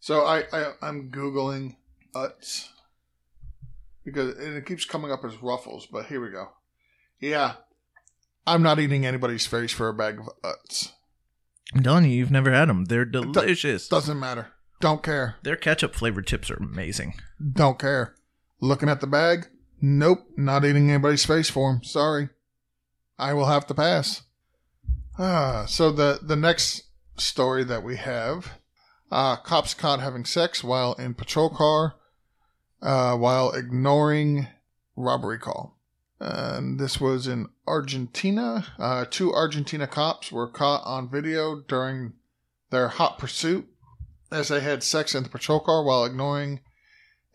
So 0.00 0.24
I, 0.24 0.44
I 0.52 0.72
I'm 0.82 1.10
googling 1.10 1.76
Utz 2.14 2.68
because 4.04 4.36
and 4.38 4.56
it 4.56 4.66
keeps 4.66 4.84
coming 4.84 5.12
up 5.12 5.24
as 5.24 5.42
Ruffles, 5.42 5.86
but 5.86 6.06
here 6.06 6.20
we 6.20 6.30
go. 6.30 6.48
Yeah, 7.20 7.54
I'm 8.46 8.62
not 8.62 8.80
eating 8.80 9.06
anybody's 9.06 9.46
face 9.46 9.72
for 9.72 9.88
a 9.88 9.94
bag 9.94 10.18
of 10.18 10.28
Utz. 10.42 10.92
I'm 11.74 11.82
telling 11.84 12.04
you, 12.04 12.10
you've 12.10 12.32
never 12.32 12.50
had 12.50 12.68
them. 12.68 12.86
They're 12.86 13.04
delicious. 13.04 13.86
Doesn't 13.86 14.18
matter. 14.18 14.48
Don't 14.80 15.02
care. 15.02 15.36
Their 15.42 15.56
ketchup 15.56 15.94
flavored 15.94 16.26
chips 16.26 16.50
are 16.50 16.56
amazing. 16.56 17.14
Don't 17.52 17.78
care. 17.78 18.14
Looking 18.60 18.88
at 18.88 19.00
the 19.00 19.06
bag. 19.06 19.46
Nope, 19.80 20.26
not 20.36 20.64
eating 20.64 20.90
anybody's 20.90 21.24
face 21.24 21.48
for 21.48 21.70
him. 21.70 21.82
Sorry. 21.82 22.28
I 23.18 23.32
will 23.34 23.46
have 23.46 23.66
to 23.66 23.74
pass. 23.74 24.22
Ah, 25.18 25.66
so 25.66 25.90
the 25.90 26.18
the 26.22 26.36
next 26.36 26.84
story 27.16 27.64
that 27.64 27.82
we 27.82 27.96
have, 27.96 28.58
uh, 29.10 29.36
cops 29.36 29.74
caught 29.74 30.00
having 30.00 30.24
sex 30.24 30.64
while 30.64 30.94
in 30.94 31.14
patrol 31.14 31.50
car, 31.50 31.96
uh, 32.80 33.16
while 33.16 33.52
ignoring 33.52 34.46
robbery 34.96 35.38
call. 35.38 35.78
And 36.18 36.78
this 36.78 37.00
was 37.00 37.26
in 37.26 37.48
Argentina. 37.66 38.66
Uh, 38.78 39.04
two 39.08 39.32
Argentina 39.32 39.86
cops 39.86 40.30
were 40.30 40.48
caught 40.48 40.82
on 40.84 41.10
video 41.10 41.60
during 41.60 42.14
their 42.70 42.88
hot 42.88 43.18
pursuit 43.18 43.66
as 44.30 44.48
they 44.48 44.60
had 44.60 44.82
sex 44.82 45.14
in 45.14 45.22
the 45.22 45.28
patrol 45.28 45.60
car 45.60 45.82
while 45.82 46.04
ignoring 46.04 46.60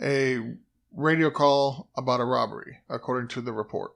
a 0.01 0.55
radio 0.95 1.29
call 1.29 1.89
about 1.95 2.19
a 2.19 2.25
robbery, 2.25 2.79
according 2.89 3.27
to 3.29 3.41
the 3.41 3.53
report. 3.53 3.91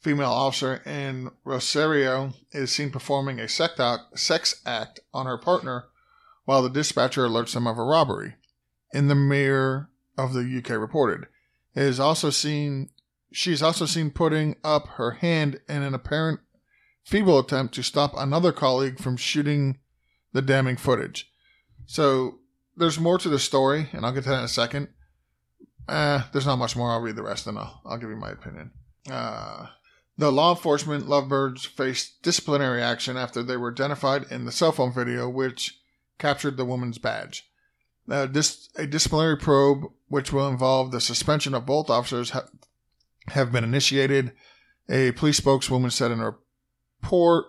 Female 0.00 0.30
officer 0.30 0.82
in 0.84 1.30
Rosario 1.44 2.34
is 2.50 2.72
seen 2.72 2.90
performing 2.90 3.38
a 3.38 3.48
sex 3.48 4.60
act, 4.66 5.00
on 5.14 5.26
her 5.26 5.38
partner 5.38 5.84
while 6.44 6.62
the 6.62 6.70
dispatcher 6.70 7.26
alerts 7.26 7.54
them 7.54 7.66
of 7.66 7.78
a 7.78 7.84
robbery. 7.84 8.34
In 8.92 9.08
the 9.08 9.14
mirror 9.14 9.90
of 10.18 10.34
the 10.34 10.58
UK 10.58 10.70
reported. 10.70 11.26
It 11.74 11.82
is 11.82 12.00
also 12.00 12.30
seen 12.30 12.90
also 13.62 13.86
seen 13.86 14.10
putting 14.10 14.56
up 14.62 14.88
her 14.96 15.12
hand 15.12 15.60
in 15.68 15.82
an 15.82 15.94
apparent 15.94 16.40
feeble 17.02 17.38
attempt 17.38 17.74
to 17.74 17.82
stop 17.82 18.12
another 18.16 18.52
colleague 18.52 18.98
from 18.98 19.16
shooting 19.16 19.78
the 20.32 20.42
damning 20.42 20.76
footage. 20.76 21.30
So 21.86 22.40
there's 22.76 23.00
more 23.00 23.18
to 23.18 23.28
the 23.28 23.38
story, 23.38 23.88
and 23.92 24.04
I'll 24.04 24.12
get 24.12 24.24
to 24.24 24.30
that 24.30 24.38
in 24.38 24.44
a 24.44 24.48
second. 24.48 24.88
Uh, 25.88 26.22
there's 26.32 26.46
not 26.46 26.56
much 26.56 26.76
more. 26.76 26.90
I'll 26.90 27.00
read 27.00 27.16
the 27.16 27.22
rest 27.22 27.46
and 27.46 27.58
I'll, 27.58 27.80
I'll 27.84 27.98
give 27.98 28.10
you 28.10 28.16
my 28.16 28.30
opinion. 28.30 28.70
Uh, 29.10 29.66
the 30.16 30.30
law 30.30 30.54
enforcement 30.54 31.08
lovebirds 31.08 31.64
faced 31.64 32.22
disciplinary 32.22 32.82
action 32.82 33.16
after 33.16 33.42
they 33.42 33.56
were 33.56 33.72
identified 33.72 34.26
in 34.30 34.44
the 34.44 34.52
cell 34.52 34.72
phone 34.72 34.92
video, 34.92 35.28
which 35.28 35.78
captured 36.18 36.56
the 36.56 36.64
woman's 36.64 36.98
badge. 36.98 37.48
Uh, 38.08 38.26
a 38.76 38.86
disciplinary 38.86 39.36
probe, 39.36 39.84
which 40.08 40.32
will 40.32 40.48
involve 40.48 40.90
the 40.90 41.00
suspension 41.00 41.54
of 41.54 41.66
both 41.66 41.88
officers, 41.88 42.30
ha- 42.30 42.48
have 43.28 43.52
been 43.52 43.64
initiated. 43.64 44.32
A 44.88 45.12
police 45.12 45.36
spokeswoman 45.36 45.90
said 45.90 46.10
in 46.10 46.20
a 46.20 46.34
report, 47.00 47.46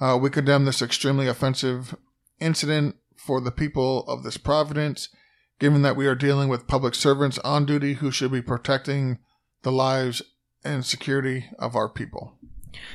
uh, 0.00 0.18
"We 0.20 0.30
condemn 0.30 0.64
this 0.64 0.80
extremely 0.80 1.26
offensive 1.26 1.96
incident 2.38 2.96
for 3.16 3.40
the 3.40 3.50
people 3.50 4.04
of 4.06 4.22
this 4.22 4.36
providence." 4.36 5.08
Given 5.58 5.82
that 5.82 5.96
we 5.96 6.06
are 6.06 6.14
dealing 6.14 6.48
with 6.48 6.66
public 6.66 6.94
servants 6.94 7.38
on 7.38 7.66
duty 7.66 7.94
who 7.94 8.10
should 8.10 8.32
be 8.32 8.42
protecting 8.42 9.18
the 9.62 9.72
lives 9.72 10.22
and 10.64 10.84
security 10.84 11.46
of 11.58 11.74
our 11.74 11.88
people. 11.88 12.38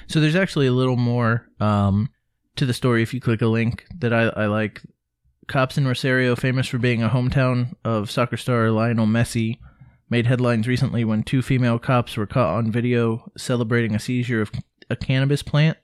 So 0.07 0.19
there's 0.19 0.35
actually 0.35 0.67
a 0.67 0.73
little 0.73 0.97
more 0.97 1.47
um, 1.59 2.09
to 2.55 2.65
the 2.65 2.73
story 2.73 3.01
if 3.01 3.13
you 3.13 3.21
click 3.21 3.41
a 3.41 3.47
link 3.47 3.85
that 3.99 4.13
I, 4.13 4.23
I 4.29 4.45
like. 4.45 4.81
Cops 5.47 5.77
in 5.77 5.87
Rosario, 5.87 6.35
famous 6.35 6.67
for 6.67 6.77
being 6.77 7.03
a 7.03 7.09
hometown 7.09 7.73
of 7.83 8.11
soccer 8.11 8.37
star 8.37 8.69
Lionel 8.69 9.07
Messi, 9.07 9.59
made 10.09 10.27
headlines 10.27 10.67
recently 10.67 11.03
when 11.03 11.23
two 11.23 11.41
female 11.41 11.79
cops 11.79 12.15
were 12.15 12.27
caught 12.27 12.55
on 12.55 12.71
video 12.71 13.31
celebrating 13.37 13.95
a 13.95 13.99
seizure 13.99 14.41
of 14.41 14.51
a 14.89 14.95
cannabis 14.95 15.41
plant. 15.41 15.77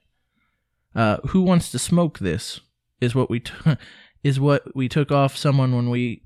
Uh, 0.94 1.18
who 1.28 1.42
wants 1.42 1.70
to 1.72 1.78
smoke 1.78 2.18
this? 2.18 2.60
Is 3.00 3.14
what 3.14 3.30
we 3.30 3.40
t- 3.40 3.52
is 4.22 4.40
what 4.40 4.74
we 4.74 4.88
took 4.88 5.10
off 5.10 5.36
someone 5.36 5.74
when 5.74 5.90
we. 5.90 6.22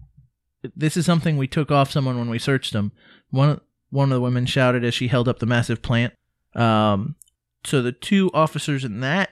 This 0.76 0.96
is 0.96 1.06
something 1.06 1.36
we 1.36 1.48
took 1.48 1.70
off 1.70 1.90
someone 1.90 2.18
when 2.18 2.30
we 2.30 2.38
searched 2.38 2.72
them. 2.72 2.92
One 3.30 3.60
one 3.90 4.10
of 4.10 4.16
the 4.16 4.20
women 4.20 4.46
shouted 4.46 4.84
as 4.84 4.94
she 4.94 5.08
held 5.08 5.28
up 5.28 5.38
the 5.38 5.46
massive 5.46 5.82
plant. 5.82 6.14
Um, 6.54 7.16
so 7.64 7.82
the 7.82 7.92
two 7.92 8.30
officers 8.32 8.84
in 8.84 9.00
that 9.00 9.30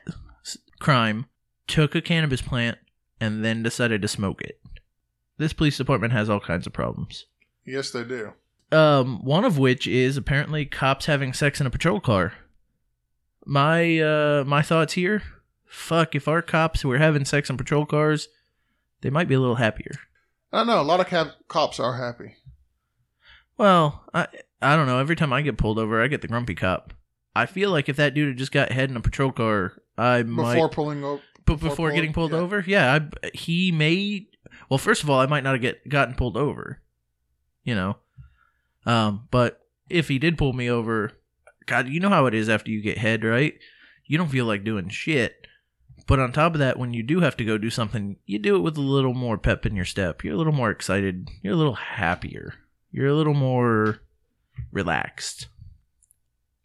crime 0.81 1.27
took 1.67 1.95
a 1.95 2.03
cannabis 2.03 2.43
plant 2.43 2.79
and 3.21 3.45
then 3.45 3.63
decided 3.63 4.03
to 4.03 4.09
smoke 4.09 4.43
it. 4.43 4.61
This 5.39 5.53
police 5.53 5.79
department 5.79 6.13
has 6.13 6.29
all 6.29 6.41
kinds 6.41 6.67
of 6.67 6.73
problems. 6.73 7.27
Yes, 7.65 7.91
they 7.91 8.05
do. 8.05 8.33
Um, 8.73 9.25
one 9.25 9.45
of 9.45 9.59
which 9.59 9.87
is 9.87 10.17
apparently 10.17 10.67
cops 10.67 11.07
having 11.07 11.33
sex 11.33 11.61
in 11.61 11.67
a 11.67 11.71
patrol 11.71 12.01
car. 12.01 12.35
My 13.47 13.99
uh 13.99 14.45
my 14.47 14.63
thoughts 14.63 14.93
here, 14.93 15.23
fuck 15.65 16.15
if 16.15 16.29
our 16.29 16.43
cops 16.43 16.85
were 16.85 16.99
having 16.99 17.25
sex 17.25 17.49
in 17.49 17.57
patrol 17.57 17.87
cars, 17.87 18.29
they 19.01 19.11
might 19.11 19.29
be 19.29 19.35
a 19.35 19.41
little 19.41 19.57
happier. 19.57 19.93
I 20.53 20.59
don't 20.59 20.67
know. 20.67 20.81
A 20.81 20.83
lot 20.83 21.01
of 21.01 21.07
cap- 21.07 21.37
cops 21.49 21.79
are 21.79 21.97
happy. 21.97 22.37
Well, 23.57 24.05
I 24.15 24.27
I 24.63 24.77
don't 24.77 24.87
know. 24.87 24.99
Every 24.99 25.17
time 25.17 25.33
I 25.33 25.43
get 25.43 25.59
pulled 25.59 25.79
over, 25.79 26.03
I 26.03 26.09
get 26.09 26.23
the 26.23 26.29
grumpy 26.29 26.55
cop. 26.55 26.93
I 27.35 27.47
feel 27.47 27.71
like 27.71 27.89
if 27.89 27.97
that 27.97 28.15
dude 28.15 28.29
had 28.29 28.37
just 28.39 28.53
got 28.53 28.73
head 28.73 28.91
in 28.91 28.97
a 28.97 29.01
patrol 29.01 29.33
car, 29.33 29.75
I 29.97 30.23
might 30.23 30.55
Before 30.55 30.69
pulling 30.69 31.05
over. 31.05 31.23
But 31.47 31.61
before, 31.61 31.91
getting 31.91 32.13
pulled 32.13 32.33
over, 32.33 32.63
yeah, 32.67 32.99
I, 33.23 33.31
he 33.35 33.73
may. 33.73 34.29
Well, 34.69 34.79
first 34.79 35.03
of 35.03 35.11
all, 35.11 35.19
I 35.19 35.27
might 35.27 35.43
not 35.43 35.55
have 35.55 35.63
get 35.63 35.89
gotten 35.89 36.15
pulled 36.15 36.37
over, 36.37 36.81
you 37.65 37.75
know. 37.75 37.97
Um, 38.87 39.27
but 39.31 39.61
if 39.89 40.09
he 40.09 40.19
did 40.19 40.39
pull 40.39 40.53
me 40.53 40.71
over, 40.71 41.13
God, 41.67 41.89
you 41.89 41.99
know 41.99 42.09
how 42.09 42.27
it 42.27 42.35
is 42.35 42.49
after 42.49 42.71
you 42.71 42.81
get 42.81 42.99
head, 42.99 43.25
right? 43.25 43.55
You 44.07 44.17
don't 44.17 44.31
feel 44.31 44.45
like 44.45 44.65
doing 44.65 44.89
shit. 44.89 45.47
But 46.07 46.19
on 46.19 46.33
top 46.33 46.55
of 46.55 46.59
that, 46.59 46.79
when 46.79 46.93
you 46.95 47.03
do 47.03 47.21
have 47.21 47.37
to 47.37 47.45
go 47.45 47.57
do 47.59 47.71
something, 47.71 48.17
you 48.27 48.39
do 48.39 48.57
it 48.57 48.61
with 48.61 48.77
a 48.77 48.81
little 48.81 49.15
more 49.15 49.39
pep 49.39 49.65
in 49.67 49.77
your 49.77 49.85
step. 49.85 50.25
You're 50.25 50.35
a 50.35 50.39
little 50.39 50.53
more 50.53 50.71
excited. 50.71 51.29
You're 51.43 51.55
a 51.55 51.57
little 51.57 51.75
happier. 51.75 52.55
You're 52.91 53.07
a 53.09 53.15
little 53.15 53.35
more 53.35 53.99
relaxed. 54.73 55.47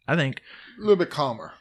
I 0.08 0.16
think 0.16 0.40
A 0.78 0.80
little 0.80 0.96
bit 0.96 1.10
calmer. 1.10 1.52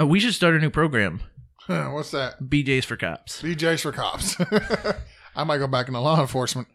uh, 0.00 0.06
we 0.06 0.20
should 0.20 0.34
start 0.34 0.54
a 0.54 0.58
new 0.58 0.70
program. 0.70 1.20
What's 1.66 2.10
that? 2.10 2.40
BJ's 2.42 2.84
for 2.84 2.96
cops. 2.96 3.42
BJ's 3.42 3.80
for 3.82 3.92
cops. 3.92 4.36
I 5.36 5.44
might 5.44 5.58
go 5.58 5.66
back 5.66 5.88
into 5.88 6.00
law 6.00 6.20
enforcement. 6.20 6.68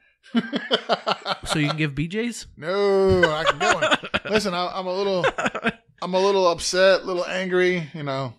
So 1.45 1.57
you 1.59 1.67
can 1.69 1.77
give 1.77 1.93
BJ's? 1.93 2.47
no, 2.57 3.23
I 3.23 3.43
can 3.45 3.57
go. 3.59 4.29
Listen, 4.29 4.53
I, 4.53 4.67
I'm 4.73 4.85
a 4.87 4.93
little, 4.93 5.25
I'm 6.01 6.13
a 6.13 6.19
little 6.19 6.47
upset, 6.47 7.01
a 7.01 7.05
little 7.05 7.25
angry. 7.25 7.89
You 7.93 8.03
know, 8.03 8.33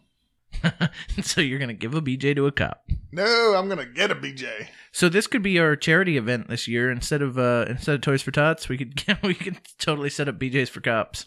so 1.22 1.40
you're 1.40 1.58
gonna 1.58 1.74
give 1.74 1.94
a 1.94 2.02
BJ 2.02 2.34
to 2.34 2.46
a 2.46 2.52
cop. 2.52 2.84
no, 3.12 3.54
I'm 3.56 3.68
gonna 3.68 3.86
get 3.86 4.10
a 4.10 4.14
BJ. 4.14 4.68
So 4.92 5.08
this 5.08 5.26
could 5.26 5.42
be 5.42 5.58
our 5.58 5.76
charity 5.76 6.16
event 6.16 6.48
this 6.48 6.66
year. 6.68 6.90
Instead 6.90 7.22
of 7.22 7.38
uh 7.38 7.66
instead 7.68 7.94
of 7.94 8.00
Toys 8.00 8.22
for 8.22 8.30
Tots, 8.30 8.68
we 8.68 8.78
could 8.78 9.02
we 9.22 9.34
could 9.34 9.58
totally 9.78 10.10
set 10.10 10.28
up 10.28 10.38
BJ's 10.38 10.68
for 10.68 10.80
cops. 10.80 11.26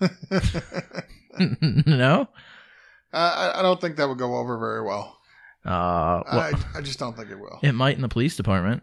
no? 1.38 2.28
I, 3.12 3.52
I 3.56 3.62
don't 3.62 3.80
think 3.80 3.96
that 3.96 4.08
would 4.08 4.18
go 4.18 4.36
over 4.36 4.58
very 4.58 4.82
well. 4.82 5.18
Uh 5.64 6.22
well, 6.30 6.40
I, 6.40 6.52
I 6.76 6.80
just 6.80 6.98
don't 6.98 7.16
think 7.16 7.30
it 7.30 7.38
will. 7.38 7.58
it 7.62 7.72
might 7.72 7.96
in 7.96 8.02
the 8.02 8.08
police 8.08 8.36
department. 8.36 8.82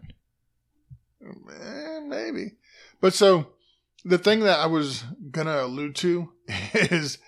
Eh, 1.22 2.00
maybe. 2.06 2.52
But 3.00 3.14
so 3.14 3.48
the 4.04 4.18
thing 4.18 4.40
that 4.40 4.58
I 4.58 4.66
was 4.66 5.04
gonna 5.30 5.62
allude 5.62 5.96
to 5.96 6.32
is 6.74 7.18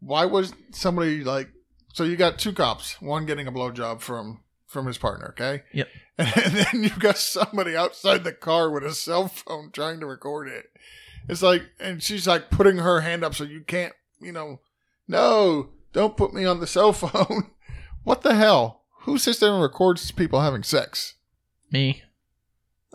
why 0.00 0.24
was 0.26 0.52
somebody 0.72 1.24
like 1.24 1.48
so 1.92 2.04
you 2.04 2.16
got 2.16 2.38
two 2.38 2.52
cops, 2.52 3.00
one 3.00 3.26
getting 3.26 3.46
a 3.46 3.52
blowjob 3.52 4.00
from 4.00 4.40
from 4.66 4.86
his 4.86 4.98
partner, 4.98 5.34
okay? 5.38 5.62
Yep. 5.72 5.88
And 6.18 6.54
then 6.54 6.82
you've 6.84 6.98
got 6.98 7.18
somebody 7.18 7.74
outside 7.76 8.22
the 8.22 8.32
car 8.32 8.70
with 8.70 8.84
a 8.84 8.94
cell 8.94 9.28
phone 9.28 9.70
trying 9.72 9.98
to 10.00 10.06
record 10.06 10.46
it. 10.48 10.66
It's 11.28 11.42
like 11.42 11.62
and 11.80 12.02
she's 12.02 12.26
like 12.26 12.50
putting 12.50 12.78
her 12.78 13.00
hand 13.00 13.24
up 13.24 13.34
so 13.34 13.44
you 13.44 13.60
can't, 13.62 13.94
you 14.20 14.32
know, 14.32 14.60
no, 15.08 15.70
don't 15.92 16.16
put 16.16 16.32
me 16.34 16.44
on 16.44 16.60
the 16.60 16.66
cell 16.66 16.92
phone. 16.92 17.50
what 18.04 18.22
the 18.22 18.34
hell? 18.34 18.82
Who 19.00 19.18
sits 19.18 19.40
there 19.40 19.52
and 19.52 19.62
records 19.62 20.10
people 20.10 20.40
having 20.40 20.62
sex? 20.62 21.14
Me. 21.70 22.02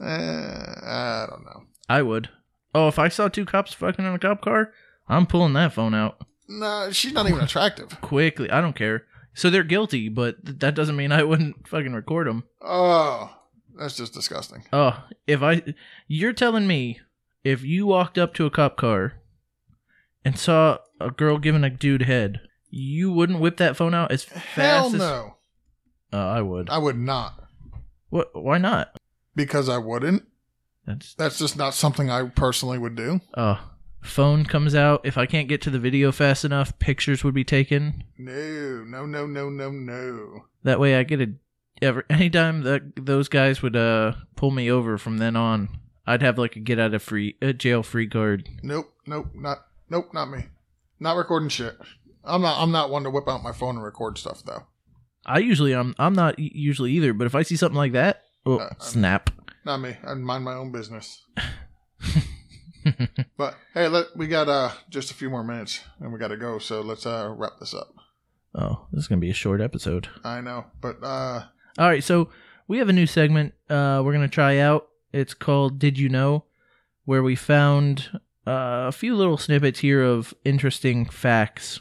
Eh, 0.02 0.06
I 0.06 1.26
don't 1.30 1.44
know. 1.44 1.64
I 1.90 2.02
would. 2.02 2.30
Oh, 2.74 2.88
if 2.88 3.00
I 3.00 3.08
saw 3.08 3.28
two 3.28 3.46
cops 3.46 3.74
fucking 3.74 4.06
in 4.06 4.14
a 4.14 4.20
cop 4.20 4.42
car, 4.42 4.72
I'm 5.10 5.26
pulling 5.26 5.54
that 5.54 5.74
phone 5.74 5.94
out 5.96 6.22
No, 6.48 6.92
she's 6.92 7.14
not 7.14 7.28
even 7.28 7.42
attractive. 7.42 7.90
quickly. 8.02 8.50
I 8.50 8.62
don't 8.62 8.76
care. 8.76 9.06
So 9.34 9.50
they're 9.50 9.64
guilty, 9.64 10.10
but 10.10 10.44
th- 10.46 10.60
that 10.60 10.76
doesn't 10.76 10.96
mean 10.96 11.12
I 11.12 11.24
wouldn't 11.24 11.68
fucking 11.70 11.94
record 11.94 12.28
them. 12.28 12.44
Oh, 12.62 13.36
that's 13.78 13.96
just 13.98 14.14
disgusting. 14.14 14.64
Oh, 14.74 15.04
if 15.28 15.44
I, 15.44 15.62
you're 16.08 16.34
telling 16.34 16.66
me 16.68 17.00
if 17.44 17.64
you 17.64 17.86
walked 17.86 18.18
up 18.18 18.34
to 18.36 18.46
a 18.46 18.50
cop 18.52 18.78
car 18.78 19.14
and 20.26 20.38
saw 20.40 20.80
a 21.00 21.12
girl 21.12 21.38
giving 21.38 21.64
a 21.64 21.70
dude 21.70 22.04
head, 22.04 22.40
you 22.70 23.12
wouldn't 23.12 23.40
whip 23.40 23.58
that 23.58 23.78
phone 23.78 23.94
out 23.94 24.12
as 24.12 24.24
fast 24.24 24.56
Hell 24.56 24.86
as. 24.88 24.94
no. 24.94 25.34
Oh, 26.14 26.28
I 26.30 26.42
would. 26.42 26.70
I 26.70 26.78
would 26.78 26.98
not. 26.98 27.44
What? 28.10 28.30
Why 28.34 28.58
not? 28.58 28.98
Because 29.36 29.70
I 29.70 29.78
wouldn't. 29.78 30.24
That's 30.86 31.14
That's 31.16 31.38
just 31.38 31.58
not 31.58 31.74
something 31.74 32.10
I 32.10 32.24
personally 32.30 32.78
would 32.78 32.96
do. 32.96 33.20
oh, 33.36 33.60
phone 34.08 34.46
comes 34.46 34.74
out. 34.76 35.02
If 35.06 35.17
I 35.17 35.26
can't 35.26 35.48
get 35.48 35.62
to 35.63 35.70
the 35.70 35.80
video 35.80 36.12
fast 36.12 36.43
enough, 36.46 36.78
pictures 36.80 37.24
would 37.24 37.34
be 37.34 37.43
taken. 37.43 38.04
No, 38.17 38.84
no, 38.86 39.06
no, 39.06 39.26
no, 39.28 39.50
no, 39.50 39.70
no. 39.72 40.46
That 40.63 40.80
way, 40.80 40.96
I 40.96 41.04
get 41.04 41.22
a. 41.22 41.34
Ever 41.80 42.06
anytime 42.10 42.63
that 42.63 43.06
those 43.06 43.30
guys 43.30 43.62
would 43.62 43.76
uh 43.76 44.13
pull 44.36 44.50
me 44.50 44.72
over 44.72 44.98
from 44.98 45.20
then 45.20 45.36
on, 45.36 45.70
I'd 46.08 46.24
have 46.24 46.39
like 46.39 46.56
a 46.56 46.60
get 46.60 46.80
out 46.80 46.96
of 46.96 47.04
free 47.04 47.36
a 47.39 47.54
jail 47.54 47.84
free 47.84 48.08
card. 48.08 48.50
Nope, 48.63 48.91
nope, 49.06 49.28
not 49.36 49.60
nope, 49.88 50.12
not 50.12 50.32
me. 50.32 50.46
Not 51.00 51.17
recording 51.17 51.50
shit. 51.50 51.78
I'm 52.24 52.41
not 52.41 52.60
I'm 52.60 52.72
not 52.72 52.89
one 52.89 53.04
to 53.04 53.12
whip 53.12 53.28
out 53.28 53.43
my 53.43 53.52
phone 53.52 53.76
and 53.76 53.84
record 53.86 54.17
stuff 54.17 54.41
though. 54.43 54.63
I 55.24 55.38
usually 55.38 55.74
I'm 55.74 55.93
I'm 56.00 56.13
not 56.13 56.39
usually 56.39 56.93
either, 56.93 57.13
but 57.13 57.28
if 57.28 57.36
I 57.36 57.43
see 57.43 57.56
something 57.56 57.78
like 57.78 57.91
that, 57.91 58.24
oh, 58.48 58.58
Uh, 58.58 58.70
snap. 58.80 59.30
Not 59.63 59.78
me. 59.78 59.98
I 60.04 60.15
mind 60.15 60.46
my 60.46 60.56
own 60.56 60.72
business. 60.72 61.24
But 63.38 63.56
hey, 63.74 63.88
let 63.88 64.16
we 64.16 64.28
got 64.28 64.50
uh 64.50 64.72
just 64.90 65.12
a 65.12 65.14
few 65.14 65.30
more 65.30 65.44
minutes 65.44 65.82
and 66.00 66.12
we 66.12 66.20
gotta 66.20 66.38
go, 66.38 66.60
so 66.60 66.82
let's 66.82 67.06
uh 67.06 67.34
wrap 67.36 67.60
this 67.60 67.74
up. 67.74 67.94
oh, 68.56 68.88
this 68.92 69.04
is 69.04 69.08
gonna 69.08 69.22
be 69.22 69.30
a 69.30 69.34
short 69.36 69.62
episode. 69.62 70.08
I 70.24 70.42
know. 70.42 70.66
But 70.82 70.98
uh 71.04 71.44
All 71.78 71.88
right, 71.88 72.04
so 72.04 72.30
we 72.68 72.80
have 72.80 72.90
a 72.90 72.94
new 72.94 73.06
segment 73.08 73.54
uh, 73.70 74.02
we're 74.04 74.14
gonna 74.14 74.28
try 74.28 74.58
out. 74.58 74.88
It's 75.14 75.34
called 75.34 75.80
"Did 75.80 75.98
You 75.98 76.10
Know," 76.10 76.46
where 77.06 77.24
we 77.24 77.36
found 77.36 78.10
uh, 78.46 78.88
a 78.88 78.92
few 78.92 79.16
little 79.16 79.38
snippets 79.38 79.80
here 79.80 80.02
of 80.04 80.34
interesting 80.44 81.06
facts 81.06 81.80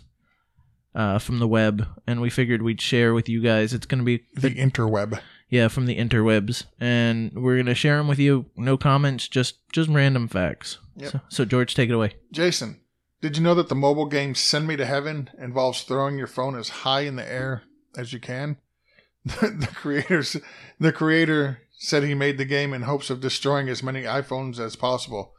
uh, 0.95 1.19
from 1.19 1.39
the 1.39 1.49
web, 1.49 1.87
and 2.07 2.21
we 2.21 2.31
figured 2.31 2.63
we'd 2.63 2.81
share 2.81 3.15
with 3.15 3.29
you 3.29 3.41
guys. 3.43 3.73
It's 3.75 3.87
gonna 3.87 4.03
be 4.05 4.25
the 4.35 4.51
interweb. 4.51 5.19
yeah 5.49 5.69
from 5.69 5.87
the 5.87 5.97
interwebs, 5.99 6.65
and 6.81 7.33
we're 7.35 7.57
gonna 7.57 7.75
share 7.75 7.97
them 7.99 8.09
with 8.09 8.19
you. 8.19 8.47
No 8.57 8.77
comments, 8.77 9.29
just 9.29 9.57
just 9.73 9.89
random 9.89 10.29
facts. 10.29 10.79
Yep. 10.97 11.11
So, 11.11 11.21
so 11.29 11.45
George, 11.45 11.75
take 11.75 11.91
it 11.91 11.95
away. 11.95 12.15
Jason, 12.33 12.81
did 13.21 13.37
you 13.37 13.43
know 13.43 13.55
that 13.55 13.69
the 13.69 13.75
mobile 13.75 14.07
game 14.07 14.35
Send 14.35 14.67
Me 14.67 14.77
to 14.77 14.87
Heaven 14.87 15.31
involves 15.39 15.83
throwing 15.83 16.19
your 16.19 16.27
phone 16.27 16.57
as 16.57 16.69
high 16.69 17.03
in 17.03 17.17
the 17.17 17.31
air 17.31 17.63
as 17.97 18.13
you 18.13 18.21
can? 18.21 18.57
the 19.25 19.69
creators 19.75 20.37
the 20.79 20.93
creator 20.93 21.59
said 21.73 22.05
he 22.05 22.15
made 22.15 22.39
the 22.39 22.45
game 22.45 22.73
in 22.73 22.83
hopes 22.83 23.11
of 23.11 23.21
destroying 23.21 23.69
as 23.69 23.83
many 23.83 24.03
iPhones 24.03 24.59
as 24.59 24.77
possible, 24.77 25.35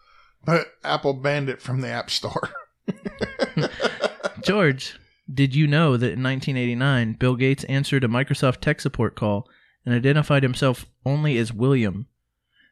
but 0.46 0.68
Apple 0.84 1.14
banned 1.14 1.50
it 1.50 1.62
from 1.62 1.82
the 1.82 1.88
App 1.88 2.10
Store. 2.10 2.50
George, 4.42 5.00
did 5.34 5.56
you 5.56 5.68
know 5.68 5.98
that 5.98 6.14
in 6.14 6.24
1989, 6.24 7.14
Bill 7.14 7.36
Gates 7.36 7.64
answered 7.66 8.04
a 8.04 8.08
Microsoft 8.08 8.60
tech 8.60 8.82
support 8.82 9.16
call 9.16 9.48
and 9.86 9.96
identified 9.96 10.44
himself 10.44 10.86
only 11.06 11.38
as 11.38 11.54
William, 11.54 12.08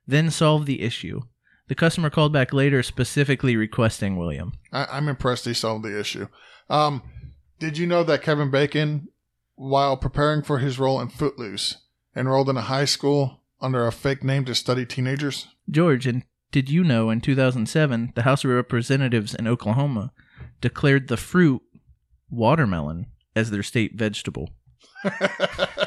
then 0.06 0.30
solved 0.30 0.68
the 0.68 0.82
issue? 0.82 1.22
The 1.68 1.76
customer 1.76 2.10
called 2.10 2.32
back 2.32 2.54
later 2.54 2.84
specifically 2.84 3.56
requesting 3.56 4.18
William. 4.18 4.54
I, 4.72 4.86
I'm 4.92 5.08
impressed 5.08 5.46
he 5.46 5.54
solved 5.54 5.84
the 5.84 6.00
issue. 6.00 6.28
Um, 6.70 7.02
did 7.60 7.78
you 7.78 7.88
know 7.88 8.04
that 8.04 8.22
Kevin 8.22 8.52
Bacon, 8.52 9.08
while 9.56 9.98
preparing 9.98 10.44
for 10.44 10.60
his 10.60 10.78
role 10.78 11.00
in 11.02 11.10
Footloose, 11.10 11.78
enrolled 12.16 12.50
in 12.50 12.58
a 12.58 12.62
high 12.62 12.86
school 12.86 13.42
under 13.62 13.88
a 13.88 13.92
fake 13.92 14.24
name 14.24 14.46
to 14.46 14.56
study 14.56 14.86
teenagers? 14.86 15.48
George, 15.70 16.06
and 16.06 16.24
did 16.52 16.70
you 16.70 16.84
know 16.84 17.10
in 17.10 17.22
2007, 17.22 18.14
the 18.16 18.22
House 18.22 18.44
of 18.44 18.52
Representatives 18.52 19.34
in 19.34 19.48
Oklahoma 19.48 20.12
declared 20.62 21.08
the 21.08 21.18
fruit 21.18 21.62
watermelon 22.30 23.08
as 23.36 23.52
their 23.52 23.64
state 23.64 23.96
vegetable? 23.96 24.52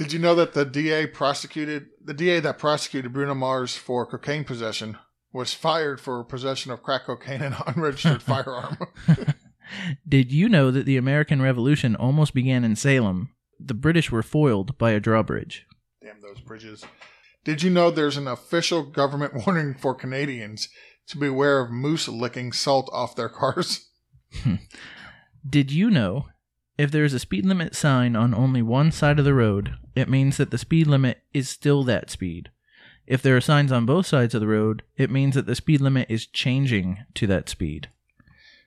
Did 0.00 0.14
you 0.14 0.18
know 0.18 0.34
that 0.36 0.54
the 0.54 0.64
DA 0.64 1.06
prosecuted 1.06 1.88
the 2.02 2.14
DA 2.14 2.40
that 2.40 2.58
prosecuted 2.58 3.12
Bruno 3.12 3.34
Mars 3.34 3.76
for 3.76 4.06
cocaine 4.06 4.44
possession 4.44 4.96
was 5.30 5.52
fired 5.52 6.00
for 6.00 6.24
possession 6.24 6.72
of 6.72 6.82
crack 6.82 7.04
cocaine 7.04 7.42
and 7.42 7.54
unregistered 7.66 8.22
firearm? 8.22 8.78
Did 10.08 10.32
you 10.32 10.48
know 10.48 10.70
that 10.70 10.86
the 10.86 10.96
American 10.96 11.42
Revolution 11.42 11.94
almost 11.94 12.32
began 12.32 12.64
in 12.64 12.76
Salem? 12.76 13.28
The 13.62 13.74
British 13.74 14.10
were 14.10 14.22
foiled 14.22 14.78
by 14.78 14.92
a 14.92 15.00
drawbridge. 15.00 15.66
Damn 16.02 16.22
those 16.22 16.40
bridges. 16.40 16.82
Did 17.44 17.62
you 17.62 17.68
know 17.68 17.90
there's 17.90 18.16
an 18.16 18.26
official 18.26 18.82
government 18.82 19.44
warning 19.46 19.74
for 19.74 19.94
Canadians 19.94 20.70
to 21.08 21.18
beware 21.18 21.60
of 21.60 21.70
moose 21.70 22.08
licking 22.08 22.52
salt 22.52 22.88
off 22.90 23.16
their 23.16 23.28
cars? 23.28 23.90
Did 25.46 25.70
you 25.70 25.90
know 25.90 26.28
if 26.78 26.90
there 26.90 27.04
is 27.04 27.12
a 27.12 27.18
speed 27.18 27.44
limit 27.44 27.76
sign 27.76 28.16
on 28.16 28.34
only 28.34 28.62
one 28.62 28.90
side 28.90 29.18
of 29.18 29.26
the 29.26 29.34
road, 29.34 29.74
it 29.94 30.08
means 30.08 30.36
that 30.36 30.50
the 30.50 30.58
speed 30.58 30.86
limit 30.86 31.22
is 31.32 31.48
still 31.48 31.82
that 31.84 32.10
speed? 32.10 32.50
If 33.06 33.22
there 33.22 33.36
are 33.36 33.40
signs 33.40 33.72
on 33.72 33.86
both 33.86 34.06
sides 34.06 34.34
of 34.34 34.40
the 34.40 34.46
road, 34.46 34.82
it 34.96 35.10
means 35.10 35.34
that 35.34 35.46
the 35.46 35.56
speed 35.56 35.80
limit 35.80 36.08
is 36.08 36.26
changing 36.26 36.98
to 37.14 37.26
that 37.26 37.48
speed. 37.48 37.88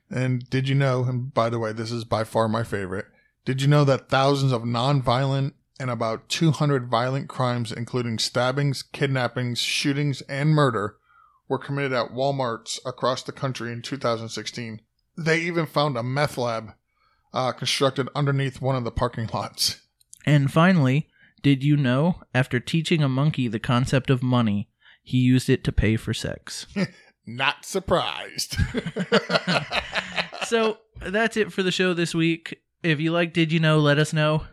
And 0.09 0.49
did 0.49 0.67
you 0.67 0.75
know, 0.75 1.03
and 1.05 1.33
by 1.33 1.49
the 1.49 1.59
way, 1.59 1.71
this 1.71 1.91
is 1.91 2.03
by 2.03 2.23
far 2.23 2.47
my 2.47 2.63
favorite, 2.63 3.05
did 3.45 3.61
you 3.61 3.67
know 3.67 3.83
that 3.85 4.09
thousands 4.09 4.51
of 4.51 4.65
non-violent 4.65 5.55
and 5.79 5.89
about 5.89 6.29
200 6.29 6.87
violent 6.87 7.29
crimes, 7.29 7.71
including 7.71 8.19
stabbings, 8.19 8.83
kidnappings, 8.83 9.59
shootings, 9.59 10.21
and 10.23 10.51
murder, 10.51 10.97
were 11.47 11.57
committed 11.57 11.93
at 11.93 12.11
Walmarts 12.11 12.79
across 12.85 13.23
the 13.23 13.31
country 13.31 13.71
in 13.71 13.81
2016? 13.81 14.81
They 15.17 15.39
even 15.41 15.65
found 15.65 15.97
a 15.97 16.03
meth 16.03 16.37
lab 16.37 16.73
uh, 17.33 17.51
constructed 17.51 18.09
underneath 18.15 18.61
one 18.61 18.75
of 18.75 18.83
the 18.83 18.91
parking 18.91 19.29
lots. 19.33 19.81
And 20.25 20.51
finally, 20.51 21.09
did 21.43 21.63
you 21.63 21.77
know 21.77 22.21
after 22.33 22.59
teaching 22.59 23.03
a 23.03 23.09
monkey 23.09 23.47
the 23.47 23.59
concept 23.59 24.09
of 24.09 24.23
money, 24.23 24.69
he 25.03 25.17
used 25.19 25.49
it 25.49 25.63
to 25.65 25.71
pay 25.71 25.95
for 25.97 26.13
sex? 26.13 26.65
Not 27.25 27.63
surprised. 27.65 28.57
so 30.47 30.77
that's 31.05 31.37
it 31.37 31.51
for 31.53 31.61
the 31.63 31.71
show 31.71 31.93
this 31.93 32.13
week. 32.15 32.59
If 32.81 32.99
you 32.99 33.11
like 33.11 33.33
Did 33.33 33.51
You 33.51 33.59
Know, 33.59 33.77
let 33.79 33.99
us 33.99 34.13
know. 34.13 34.43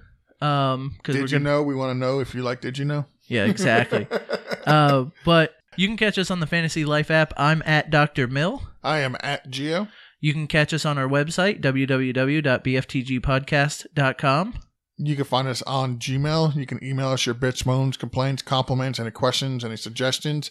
Um, 0.40 0.96
cause 1.02 1.14
did 1.16 1.30
you 1.30 1.38
gonna- 1.38 1.50
know? 1.50 1.62
We 1.62 1.74
want 1.74 1.90
to 1.90 1.94
know 1.98 2.20
if 2.20 2.34
you 2.34 2.42
like. 2.42 2.60
Did 2.60 2.76
you 2.78 2.84
know? 2.84 3.06
Yeah, 3.24 3.44
exactly. 3.46 4.06
uh, 4.66 5.06
but 5.24 5.54
you 5.76 5.86
can 5.88 5.96
catch 5.96 6.18
us 6.18 6.30
on 6.30 6.40
the 6.40 6.46
Fantasy 6.46 6.84
Life 6.84 7.10
app. 7.10 7.32
I'm 7.36 7.62
at 7.66 7.90
Dr. 7.90 8.26
Mill. 8.26 8.62
I 8.82 8.98
am 9.00 9.16
at 9.20 9.48
Geo. 9.50 9.88
You 10.20 10.32
can 10.32 10.46
catch 10.46 10.72
us 10.74 10.84
on 10.84 10.98
our 10.98 11.08
website, 11.08 11.60
www.bftgpodcast.com. 11.60 14.54
you 15.02 15.16
can 15.16 15.24
find 15.24 15.48
us 15.48 15.62
on 15.62 15.98
Gmail. 15.98 16.54
You 16.54 16.66
can 16.66 16.82
email 16.84 17.08
us 17.08 17.24
your 17.24 17.34
bitch, 17.34 17.64
moans, 17.64 17.96
complaints, 17.96 18.42
compliments, 18.42 19.00
any 19.00 19.10
questions, 19.10 19.64
any 19.64 19.76
suggestions 19.76 20.50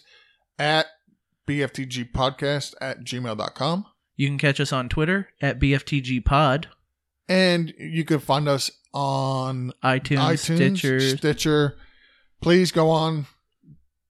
at 0.58 0.86
bftgpodcast 1.46 2.74
at 2.80 3.04
gmail.com. 3.04 3.86
You 4.16 4.28
can 4.28 4.38
catch 4.38 4.60
us 4.60 4.72
on 4.72 4.88
Twitter 4.88 5.28
at 5.40 5.60
BFTG 5.60 6.24
Pod, 6.24 6.68
And 7.28 7.72
you 7.78 8.04
can 8.04 8.18
find 8.18 8.48
us 8.48 8.70
on 8.92 9.72
iTunes, 9.84 10.18
iTunes, 10.18 10.76
Stitcher. 10.76 11.00
Stitcher. 11.00 11.76
Please 12.40 12.72
go 12.72 12.90
on, 12.90 13.26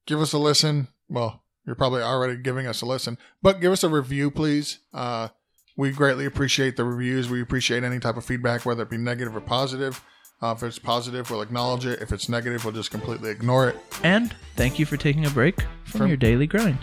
give 0.07 0.21
us 0.21 0.33
a 0.33 0.39
listen. 0.39 0.89
Well, 1.09 1.43
you're 1.67 1.77
probably 1.77 2.03
already 2.03 2.37
giving 2.37 2.67
us 2.67 2.81
a 2.81 2.87
listen, 2.87 3.19
but 3.43 3.61
give 3.61 3.73
us 3.73 3.85
a 3.85 3.89
review, 3.89 4.31
please. 4.31 4.79
Uh, 4.95 5.29
we 5.77 5.91
greatly 5.91 6.25
appreciate 6.25 6.77
the 6.77 6.85
reviews. 6.85 7.29
We 7.29 7.43
appreciate 7.43 7.85
any 7.85 7.99
type 7.99 8.17
of 8.17 8.25
feedback, 8.25 8.65
whether 8.65 8.83
it 8.83 8.91
be 8.91 8.97
negative 8.97 9.37
or 9.37 9.41
positive. 9.41 10.03
Uh, 10.43 10.55
if 10.57 10.63
it's 10.63 10.79
positive, 10.79 11.31
we'll 11.31 11.43
acknowledge 11.43 11.85
it. 11.85 12.01
If 12.01 12.13
it's 12.13 12.29
negative, 12.29 12.65
we'll 12.65 12.73
just 12.73 12.91
completely 12.91 13.31
ignore 13.31 13.69
it. 13.69 13.77
and 14.03 14.35
thank 14.57 14.79
you 14.79 14.87
for 14.87 14.97
taking 14.97 15.27
a 15.27 15.31
break 15.31 15.61
from 15.85 15.99
From- 15.99 16.09
your 16.09 16.17
daily 16.17 16.47
grind. 16.47 16.79